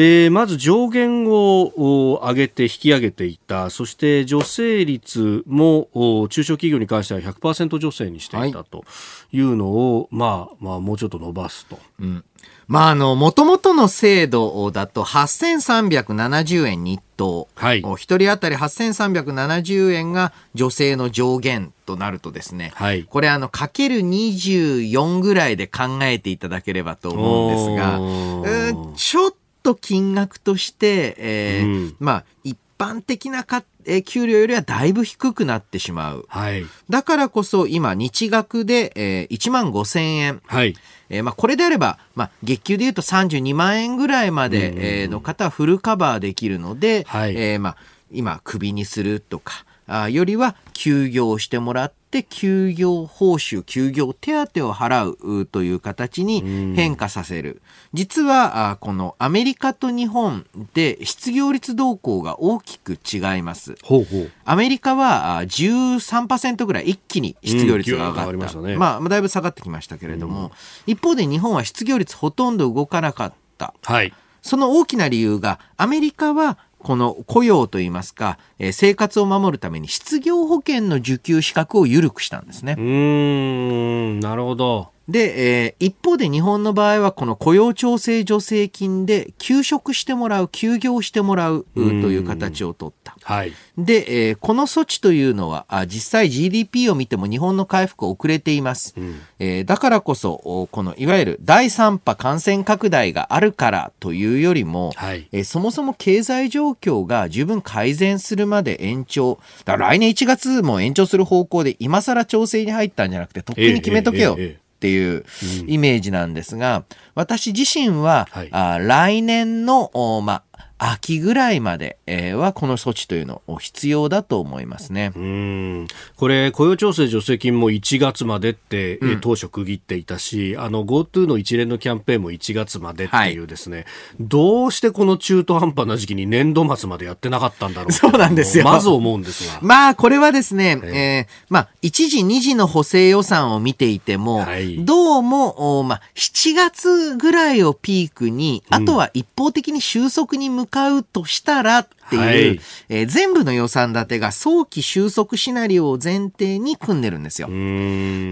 [0.00, 5.88] えー、まず上限を上げて引き上げていたそして助成率も
[6.30, 8.84] 中小企業に関しては100%助成にしていたと
[9.32, 11.80] いうのを、はい、まあ、まあもうちょっと伸ばすと。
[11.98, 12.24] うん
[12.68, 17.48] まあ、あの、もともとの制度だと8370円日当。
[17.54, 17.82] はい。
[17.96, 22.72] 一人当たり8370円が女性の上限となるとですね。
[22.74, 23.04] はい。
[23.04, 29.34] これあの、かける24ぐらいで考えていただければと思うんですが、ちょっ
[29.68, 36.26] と金額として、えー、うん、まあ、一般的なか、え給料よりはだいぶ低くなってしまう。
[36.28, 36.64] はい。
[36.88, 40.40] だからこそ今、日額で、えー、1万5千円。
[40.46, 40.74] はい。
[41.10, 47.36] えー、まあ、これであれば、まあ、月給で言うと32万円ぐらいまで、えー、の方はフルカバーできるので、はい。
[47.36, 47.76] えー、まあ、
[48.10, 57.60] 今、クビにするとか、あよりは休業してもらって休業報酬休業手当を払うという形に変化させる。
[57.92, 63.74] 実はこのアメリカと日本で失業率動向が大きく違います。
[63.82, 64.30] ほうほう。
[64.44, 70.46] アメリカは13%ぐらい一気に失業率が上がった、うんまね、まあ、だいぶ下がってきましたけれども、
[70.86, 74.12] うん、一方で日本は失業率ほとんど動かなかった、はい、
[74.42, 76.58] その大きな理由がアメリカは
[76.88, 82.76] この雇用といいますか、えー、生活を守るために失業保険の受給資格を緩くしたんですね。
[82.78, 84.88] うん、なるほど。
[85.08, 93.16] で、えー、一方で日本の場合はこの雇用調整助成金で休職してもらう、休業してもらうという形を取った。
[93.22, 98.94] はい、で、えー、この措置というのはあ実際 GDP を見ても日本の回復遅れています。
[98.98, 114.36] うん、えー、だからこそ、このいわゆる第3波感染拡大があるからというよりも、はい、えー、そもそも経済状況が十分改善するまで延長、だから来年1月も延長する方向で今更調整に入ったんじゃなくて、とっくに決めとけよ。
[114.38, 115.24] えーえーえーっていう
[115.66, 116.84] イメージなんですが、
[117.18, 119.90] 私自身は、はい、あ来年の、
[120.24, 120.44] ま
[120.78, 125.12] 秋ぐらいまで、えー、はこの措置というのを必要だと思いますね。
[125.14, 125.88] うん。
[126.16, 133.86] これ雇用調整助成金も1月までって、うん、当初区切っていたし、あの GoTo の一連のキャンペーンも1月までっていうですね、はい、
[134.20, 138.64] どうしてこの中途半端な時期に年度末までやってなかったんだろうそうなんですよ。
[138.64, 139.58] まず思うんですが。
[139.66, 157.48] まあこれはですね、えー、えー、まあ1時2時の補正予算を見ていても、はい、どうも、まあ7月ぐらいをピークに、あとは一方的に収束に向かうとしたらっていう、はい、えー、全部の予算立てが早期収束シナリオを前提に組んでるんですよ。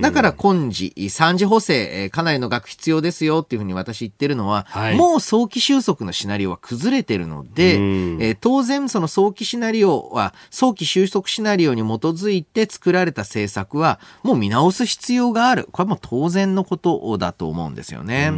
[0.01, 15.68] だから今時、3次補正、えー、かなりの額必要ですよっていうふうに私言ってるのは、はい、もう早期収束のシナリオは崩れてるので、えー、当然その早期シナリオは、早期収束シナリオに基づいて作られた政策は、もう見直す必要がある。
[15.70, 18.31] これはもう当然のことだと思うんですよね。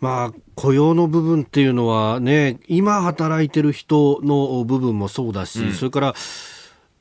[0.00, 6.14] まあ、雇用の部分っていうのはね、今働いてる人の部分もそうだし、うん、それから、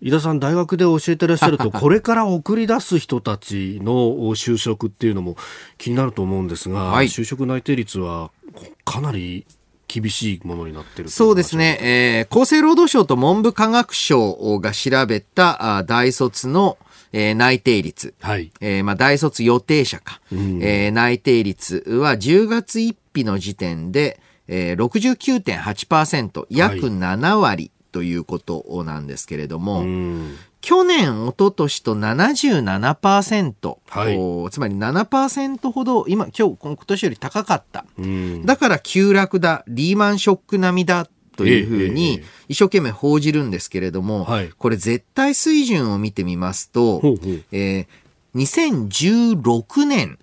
[0.02, 3.94] 井田さん、大学で教えてらっしゃると、 これから送り出す人たちの
[4.36, 5.36] 就職っていうのも
[5.78, 8.32] 気になると思うんですが、はい、就職内定率は
[8.84, 9.46] かなり
[9.88, 16.78] 厳しいものになってるそうですね、えー、厚生労働省と文部科学省が調べたあ大卒の
[17.14, 18.52] えー、内定率、はい。
[18.62, 29.84] えーまあ、大卒予定者か、うん、えー、内定率は10月1日の時点で、えー、69.8%約7割ということなんですけれども、
[30.62, 34.10] 去年、一昨年と77%、は
[34.48, 37.86] い、つまり7%ほど、今、今日、今年より高かった。
[38.46, 41.10] だから急落だ、リーマンショック並みだ
[41.42, 44.28] というふうに一生懸命報じるんですけれども、
[44.58, 47.02] これ絶対水準を見てみますと、
[47.52, 48.88] えー、
[49.42, 50.18] 2016年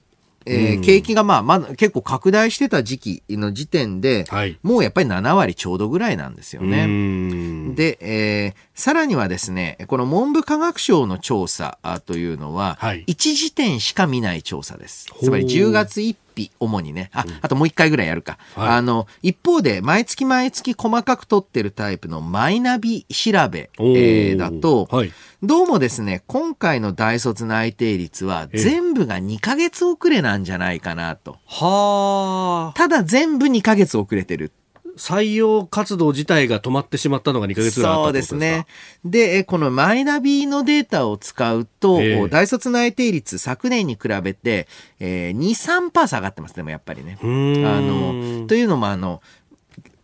[0.49, 7.75] えー、景気がまあ、まだ結構拡大してた時期の時点で、はい、もうやっぱり7割ちょうどぐらいなんですよね。
[7.75, 15.13] で、えー、さらにはですね、この文部科学省の調査というのは、はい、1時点しか見ない調査です。
[15.21, 17.11] つまり10月1日、主にね。
[17.13, 18.39] あ、あともう1回ぐらいやるか。
[18.55, 25.13] はい、あの、一方で、毎月毎月細かく取ってるタイプのマイナビ調べ、えー、だと、はい、
[25.43, 31.39] どうもですね、今回の大卒内定率は全部が2ヶ月遅れなんじゃないかなと。
[31.47, 32.79] はあ。
[32.79, 34.53] ただ全部2ヶ月遅れてる。
[34.99, 38.67] 採用活動自体が止まってしまったのが2ヶ月ぐらいあったそうですね。
[39.05, 44.69] で、このマイナビのデータを使うと、えー、大卒内定率昨年に比べて、
[45.01, 47.19] えー、2、3%下がってますでもやっぱりね。
[47.23, 49.23] あの、というのもあの、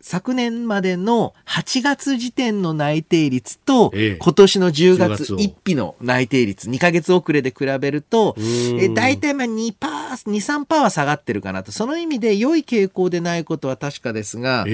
[0.07, 8.35] 昨年までの8月時点の内定率と、今年の10月1日の内定率、2ヶ月遅れで比べると、
[8.79, 11.71] え大体まあ2%、2、3%は下がってるかなと。
[11.71, 14.67] その意味で良い傾向でないことは確かですが、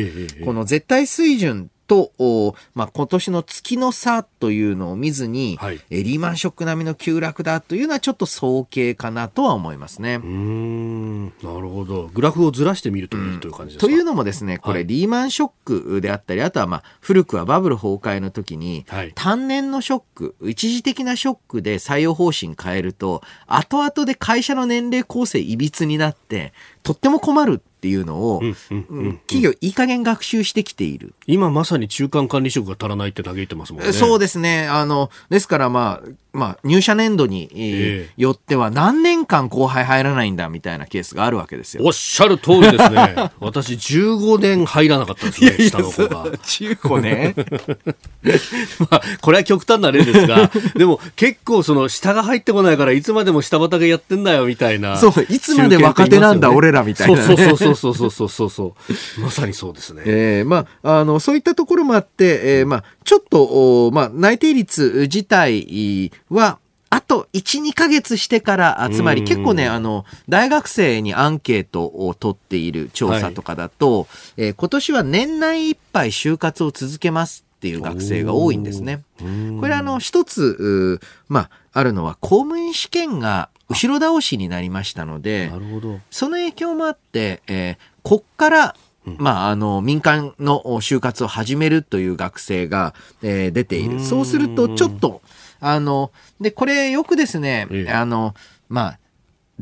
[0.43, 10.21] この絶対水準と、まあ、今年の月の差というのを見ずに、はい、リーマンショック並みの急落だというのはちょっと早計かなとは思いますね。
[10.23, 11.25] うん。
[11.25, 12.09] なるほど。
[12.13, 28.43] グラフをずらしてみるといいという感じですか、というのもですね、これ、リーマンショックであったり、あとはまあ古くはバブル崩壊の時に、はい、単年のショック、一時的なショックで採用方針変えると、後々で会社の年齢構成いびつになって、とっても困るっていうのを、
[29.25, 31.15] 企業いい加減学習してきている。
[31.25, 33.91] 今まさに中間管理職が足らないって嘆いてますもんね。
[33.91, 34.67] そうですね。
[34.67, 41.83] あの、ですからまあ、まあ、入社年度に、えー、よっては何年間後輩入らないんだみたいなケースがあるわけですよ。
[41.85, 43.31] おっしゃる通りですね。
[43.41, 46.25] 私15年入らなかったですね、下の子が。
[46.27, 47.35] 15年？
[48.79, 54.97] まあ、これは極端な例ですが、 でも結構その下が入ってこないからいつまでも下畑やってんだよみたいな。
[54.97, 58.75] そう、いつまで若手なんだ、俺らみたいな、ね、そうそうそうそうそうそうそ
[59.17, 59.21] う。
[59.21, 60.03] まさにそうですね。
[60.05, 66.59] えー、まあ、あの、そういったところもあって、えー、まあ、ちょっと、まあ、内定率自体は、
[66.89, 74.07] あと1、2ヶ月してから、つまり結構ね、あの、大学生にアンケートを取っている調査とかだと、はい、
[74.37, 79.03] えー、今年は年内いっぱい就活を続けますっていう学生が多いんですね。
[79.59, 85.49] これあの、一つ、まあ、あるのは公務員試験が後ろ倒しになりましたので、
[86.09, 88.75] その影響もあって、えー、こっから
[89.05, 93.99] まあ、あの、民間の就活を始めるという学生が、えー、出ている。
[93.99, 95.21] そうすると、ちょっと、
[95.61, 98.33] あの、で、これよくですね、あの、
[98.67, 98.99] まあ、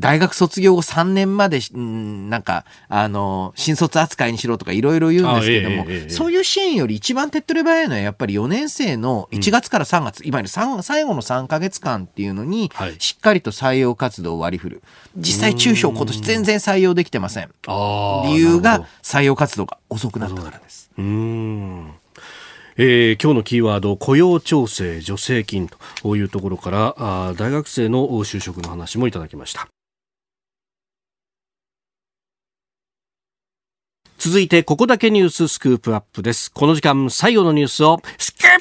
[0.00, 10.64] 大学卒業後3年まで、んなんか、あの、新卒扱いにしろとかいろいろ言うんですけども、ええそういうシーンより一番手っ取り早いのはやっぱり4年生の1月から3月、うん、いわゆる最
[11.04, 14.82] 後の3か月間っていうのに、しっかりと採用活動を割り振る。
[15.16, 17.50] 実際中小今年全然採用できてません。
[18.24, 20.90] 理由が採用活動が遅くなったからです。
[20.96, 21.92] うん
[22.82, 25.68] えー、今日のキーワード雇用調整助成金
[26.00, 29.68] というところからあ大学生の就職の話もいただきました。
[34.16, 36.50] 続いてここだけニューススクープアップです。
[36.50, 38.60] この時間最後のニュースをスクープアッ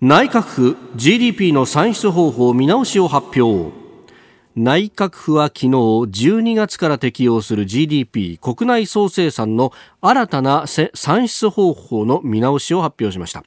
[0.00, 0.04] プ!
[0.04, 3.81] 内閣府 GDP の算出方法見直しを発表。
[4.54, 13.44] 内閣府は昨日12月から適用する GDP 国内総生産の新たな算出方法の見直しを発表しました。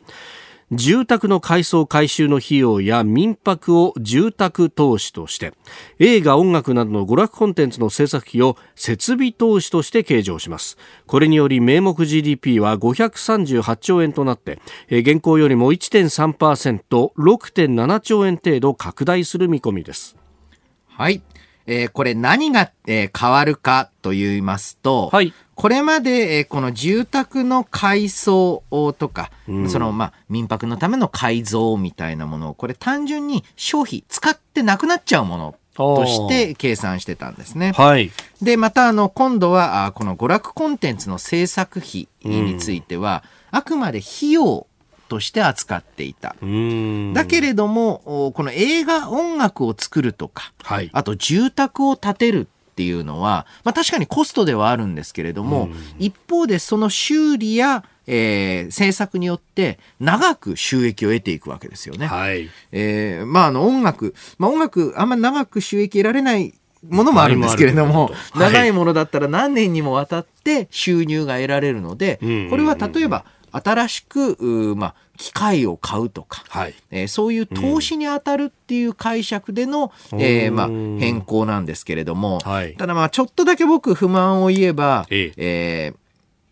[0.71, 5.53] 住宅の改装改修の費用や民泊を住宅投資として
[5.99, 10.79] 映画音楽などの娯楽コンテンツの制作費を設備投資として計上します。
[11.05, 20.17] これにより名目 GDP は538兆円となって現行よりも 1.3%6.7 兆円程度拡大する見込みです。
[20.97, 21.21] はい。
[21.67, 28.63] えー、これ何が、えー、変わるかと言いますと、はい、これまで、えー、この住宅の改装
[28.97, 37.73] とか、うん、その、まあ、民泊のための改造みたいなものを、これ単純に消費、使ってなくなっちゃうものとして計算してたんですね。
[37.75, 38.11] はい。
[38.41, 44.67] で、また、あの、今度は、あこの娯楽コンテンツの制作費については、うん、あくまで費用
[45.07, 46.35] として扱っていた。
[47.13, 62.05] だけれども、この映画音楽を作るとか、はい、あと住宅を建てるっていうのは、まあ確かにコストではあるんですけれども、一方でその修理やえー、制作によって長く収益を得ていくわけですよね。
[62.05, 62.49] はい。
[62.71, 66.53] えー、まああの音楽、まあ音楽あんま長く収益得られない
[66.89, 73.25] ものもあるんですけれども、長いものだったら何年にもわたって収入が得られるので、これは例えば
[73.63, 76.73] 新しく、まあ、機械を買うとか、はい。
[76.91, 85.93] えー、そういう投資に当たるっていう解釈での、うん、えー、まあ、変更なんですけれども、はい、ただまあちょっとだけ僕不満を言えば、ええ。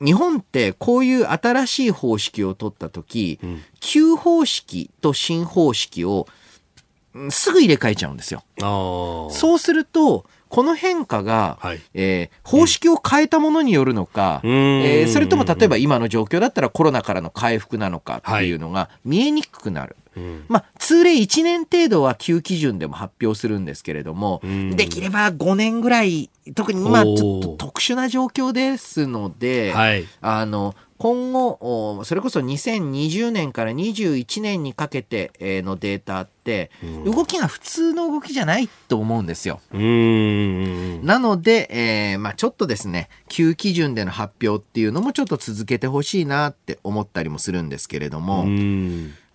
[0.01, 6.27] ー、日本ってこういう新しい方式を取った時、うん、旧方式と新方式を
[7.29, 8.43] すぐ入れ替えちゃうんですよ。
[8.59, 19.95] そうすると、この変化が、はい、えー、方式を変えたものによるのか、うん、えー、それとも例えば今の状況だったらコロナからの回復なのかっていうのが見えにくくなる。
[20.15, 24.41] はい、まあ、通例1年程度は旧基準でも発表するんですけれども、
[24.75, 35.33] できれば5年ぐらい、特に今ちょっと特殊な状況ですので、はい、あの、今後、それこそ2020年から21年にかけて
[35.65, 36.71] のデータって、
[37.03, 39.59] 動きが普通の動きじゃないと思うんですよ。
[39.73, 48.45] なので、えー、まあ、ちょっとですね、旧基準での発表っていうのもちょっと続けてほしいなって思ったりもするんですけれども、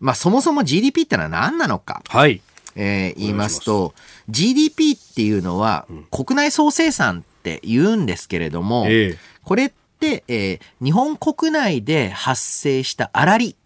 [0.00, 2.02] まあ、そもそも GDP ってのは何なのか。
[2.08, 2.40] はい。
[2.76, 3.94] えー、言いますと、
[4.28, 13.56] GDP っていうのは国内総生産って言うんですけれども、えー、これって、えー、日本国内で発生した粗利。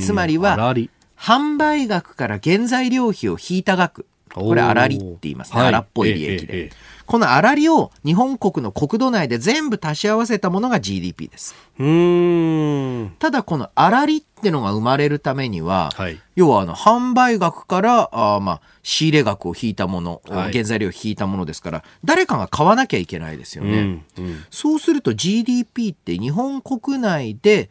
[0.00, 0.56] つまりは、
[1.16, 4.06] 販売額から原材料費を引いた額。
[4.34, 5.62] これ粗利って言いますね。
[5.62, 6.58] 粗っぽい利益で。
[6.58, 11.54] えーえーこの粗利を日本国の国土内で全部足し合わせたものが GDP です。
[13.18, 23.78] ただこの粗利ってのが生まれるためには、はい、要はあの販売額からあまあ仕入れ額を引いたもの、はい、原材料を引いたものですから誰かが買わなきゃいけないですよね。
[24.18, 27.70] うんうん、そうすると GDP って日本国内で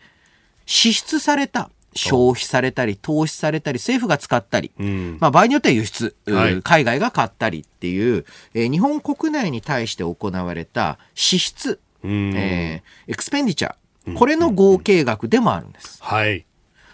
[0.65, 15.99] 支出された消費されたり、投資されたり、政府が使ったり、うん、まあ、場合によっては輸出、はい、海外が買ったりっていう、えー、日本国内に対して行われた支出、うん、えー、エクスペンディチャー、これの合計額でもあるんです。
[16.01, 16.45] はい。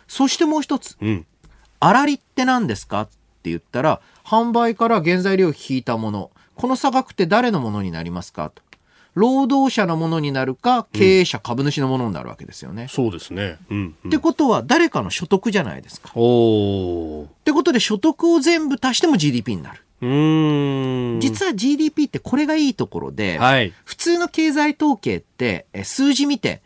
[0.07, 1.25] そしてもう一つ、うん、
[1.79, 8.61] 粗利って何ですかって言ったら、販売から原材料を引いたもの、この差額って誰のものになりますかと。
[9.13, 12.87] 労働者のものになるか、経営者、株主のものになるわけですよね。
[12.89, 13.57] そうですね。
[13.69, 16.11] うん、うん、ってことは、誰かの所得じゃないですか。
[16.15, 19.83] おってことで、所得を全部足しても GDP になる。
[20.01, 26.61] うん実は GDP ってこれがいいところで、はい、普通の経済統計って数字見て、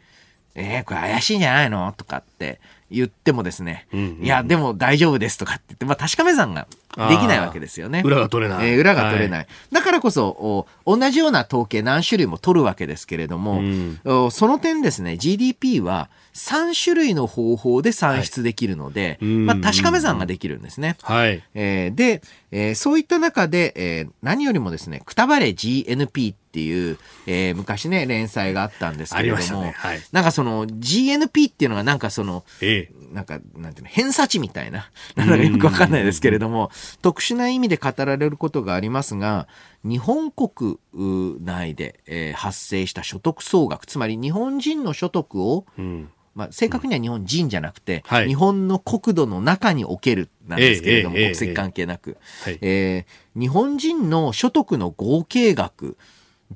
[0.56, 1.94] えー、これ怪しいんじゃないの？
[1.96, 2.60] とかって
[2.90, 6.68] 言ってもですね、うんうん、いや、でも大丈夫ですとかって言って、まあ確かめ算が
[7.10, 8.02] できないわけですよね。
[8.04, 8.70] 裏が取れない。
[8.70, 9.40] えー、裏が取れない。
[9.40, 20.96] はい、だからこそ同じような統計何種類も取るわけですけれども、うん、その点ですね、GDP は3種類の方法で算出できるので、はい、まあ、確かめ算ができるんですね。
[21.02, 21.44] はい。
[21.56, 22.22] えー、で、
[22.52, 36.72] えー、そういった中で、えー、何よりもですね、くたばれ GNP っていう、えー、昔ね、連載があったんですけれども、ねはい、なんかその GNP っていうのがなんかその、ええ、なんか、なんていうの、偏差値みたいな、 なんかよくわかんないですけれども、
[37.02, 39.48] 特殊な意味で語られることがありますが、
[39.84, 40.78] 日本国
[41.42, 46.10] 内で、えー、発生した所得総額、つまり日本人の所得を、うん。
[46.38, 55.98] まあ、正確には日本人じゃなくて、はい、日本の国土の中におけるなんですけれども、国籍関係なく、ええー、日本人の所得の合計額、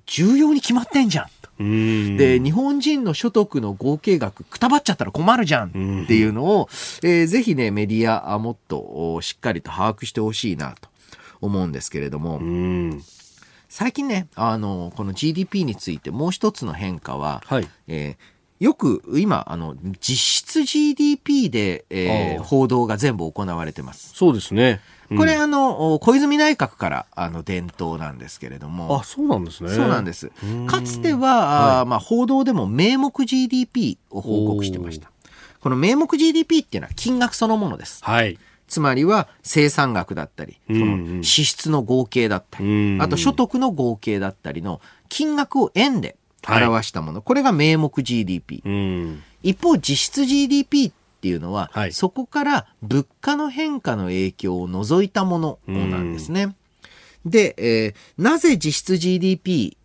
[0.06, 1.26] 重要に決まってんじゃん。
[2.18, 5.70] で日本人の所得の合計額くたばっちゃったら困るじゃん
[6.04, 6.70] っていうのを、
[7.04, 10.90] えー、ぜひねメディアもっとしっかりと把握してほしいなと
[11.40, 12.42] 思うんですけれども。
[13.74, 24.12] 最近ねあのこの GDP についてもう一つの変化は、はい、えーよく今、あの、実質 GDP で、えー、報道が全部行われてます。
[24.14, 24.82] そうですね。
[25.12, 29.00] うん、これ、あの、小泉内閣から、あの、伝統なんですけれども。
[29.02, 29.70] あ、そうなんですね。
[29.70, 30.32] そうなんです。
[30.68, 35.12] かつては、はい、まあ、報道でも名目 GDP を報告してました。
[35.60, 38.04] この名目 GDP っていうのは金額そのものです。
[38.04, 38.38] はい。
[38.68, 46.16] つまりは生産額だったり、その支出の合計だったり、あと所得の合計だったりの金額を円で
[46.48, 48.64] 表したもの、はい、これが名目 GDP。
[49.44, 50.92] 一方、実質 GDP っ
[51.22, 56.56] ていうのは、はい、そこから物価の変化の影響を除いたものなんですね。
[57.26, 59.78] で、えー、なぜ実質 GDP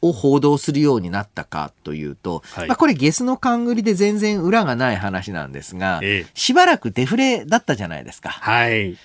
[0.00, 8.30] を報道するようになったかというと、はい、まあ、これゲスの勘繰りで全然裏がない話なんですが、えー、しばらくデフレだったじゃないですか。
[8.30, 8.96] はい。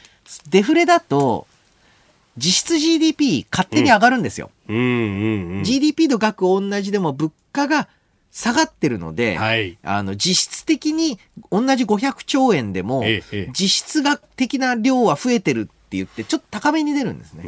[0.49, 1.47] デフレだと、
[2.37, 4.51] 実質 GDP 勝手に上がるんですよ。
[4.69, 7.89] うんうんうんうん、GDP の額同じでも物価が
[8.31, 11.19] 下がってるので、はい、あの実質的に
[11.51, 13.03] 同じ500兆円でも、
[13.51, 17.43] 実質額的な量は増えてるって言って、ちょっと高めに出るんですね。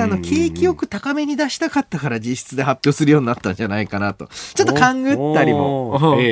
[0.00, 4.28] あの景気よく高めに出したかったから実質で発表するようになったんじゃないかなと。
[4.54, 5.98] ちょっと勘ぐったりも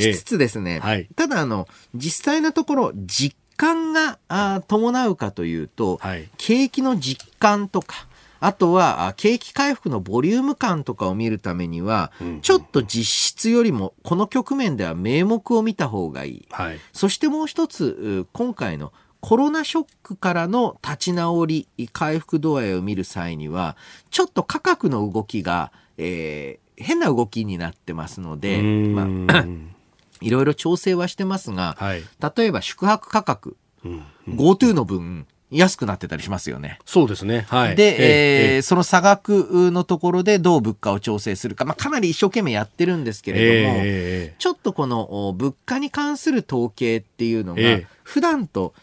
[0.00, 0.80] しつつですね。
[0.80, 8.08] はい、ただあの、実際のところ実感があ伴うかというと、はい、景気の実感とか、
[8.44, 16.48] あとは景気回復のボリューム感とかを見るためには、うん、ちょっと実質よりもこの局面では名目を見た方がいい。
[16.50, 23.76] はい、そしてもう一つ、今回のコロナショックからの立ち直り、回復度合いを見る際には、
[24.10, 29.44] ちょっと価格の動きが、えー、変な動きになってますので、まあ、
[30.20, 32.02] いろいろ調整はしてますが、はい、
[32.36, 36.78] 例えば宿泊価格、うんうん、GoTo の分、安くなってたりしますよね。
[36.84, 37.46] そうですね。
[37.48, 37.76] はい。
[37.76, 47.60] で、えー、その差額のところでどう物価を調整するか、まあ、かなり一生懸命やってるんですけれども、えー、ちょっとこの物価に関する統計っていうのが、
[48.02, 48.74] 普段と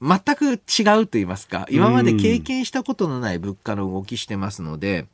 [0.00, 5.06] 全く違うと言いますか、今まで経験したことのない物価の動きしてますので、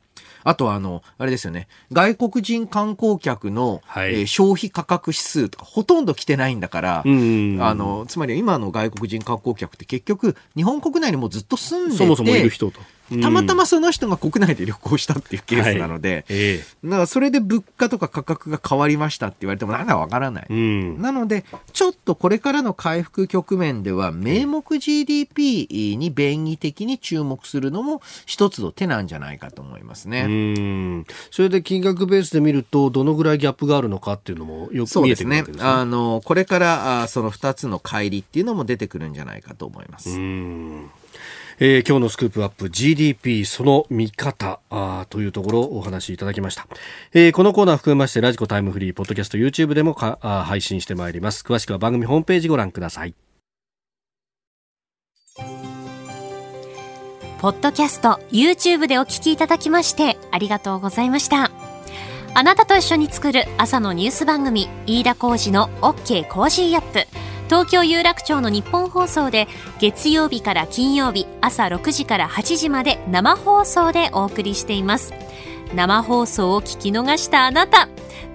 [0.43, 12.79] あとはあの、あれですよね、外国人観光客の、はい、えー、消費価格指数とかほとんど来てないんだから、あの、つまり今の外国人観光客って結局、日本国内にもずっと住んでて、そもそもいる人と。
[13.19, 16.23] たまたまその人が国内で旅行したっていうケースなので、はい。
[16.29, 21.43] えー、だからそれで物価とか価格が変わりましたって言われてもなんだわからない、うん、なので
[21.73, 30.25] ちょっとこれからの回復局面では名目 GDP に便宜的に注目するのも一つの手なんじゃないかと思いますね。
[30.27, 31.05] うん。
[31.31, 35.63] それで金額ベースで見るとどのぐらいギャップがあるのかっていうのもよく見えてくるわけですね。
[35.63, 40.09] あのこれからあその2つの乖離っていうのも出てくるんじゃないかと思います。
[40.09, 40.89] うん
[41.63, 46.65] えー、今日のスクープアップ GDP その見方あというところをお話しいただきました、
[47.13, 51.43] えー、このコーナー含めましてラジコタイムフリーポッドキャスト YouTube でもかあ配信してまいります。
[51.43, 53.13] 詳しくは番組ホームページご覧ください。
[57.39, 61.51] ポッドキャスト YouTube でお聞きいただきましてありがとうございました。
[62.33, 67.05] あなたと一緒に作る朝のニュース番組飯田浩二の OK コージーアップ。
[67.51, 75.13] 東京有楽町のニッポン放送で月曜日から金曜日朝6時から8時まで生放送でお送りしています。
[75.75, 77.89] 生放送を聞き逃したあなた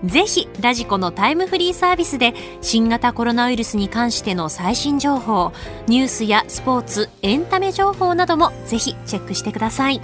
[0.04, 5.50] ぜひラジコのタイムフリーサービスで新型コロナウイルスに関しての最新情報
[5.86, 10.02] ニュースやスポーツエンタメ情報などもぜひチェックしてください。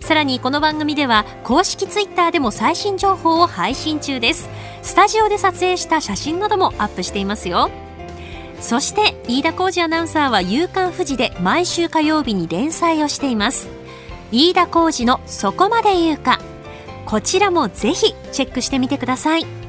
[0.00, 4.48] さらにこの番組では公式ツイッターでも最新情報を配信中です。
[4.80, 7.70] スタジオで撮影した写真などもアップしていますよ。
[8.60, 13.68] そして飯田浩二アナウンサーは「夕刊富士」で毎週火曜日に連載をしています。
[14.32, 16.40] 飯田浩二の「そこまで言うか」
[17.06, 19.63] こちらもぜひチェックしてみてください。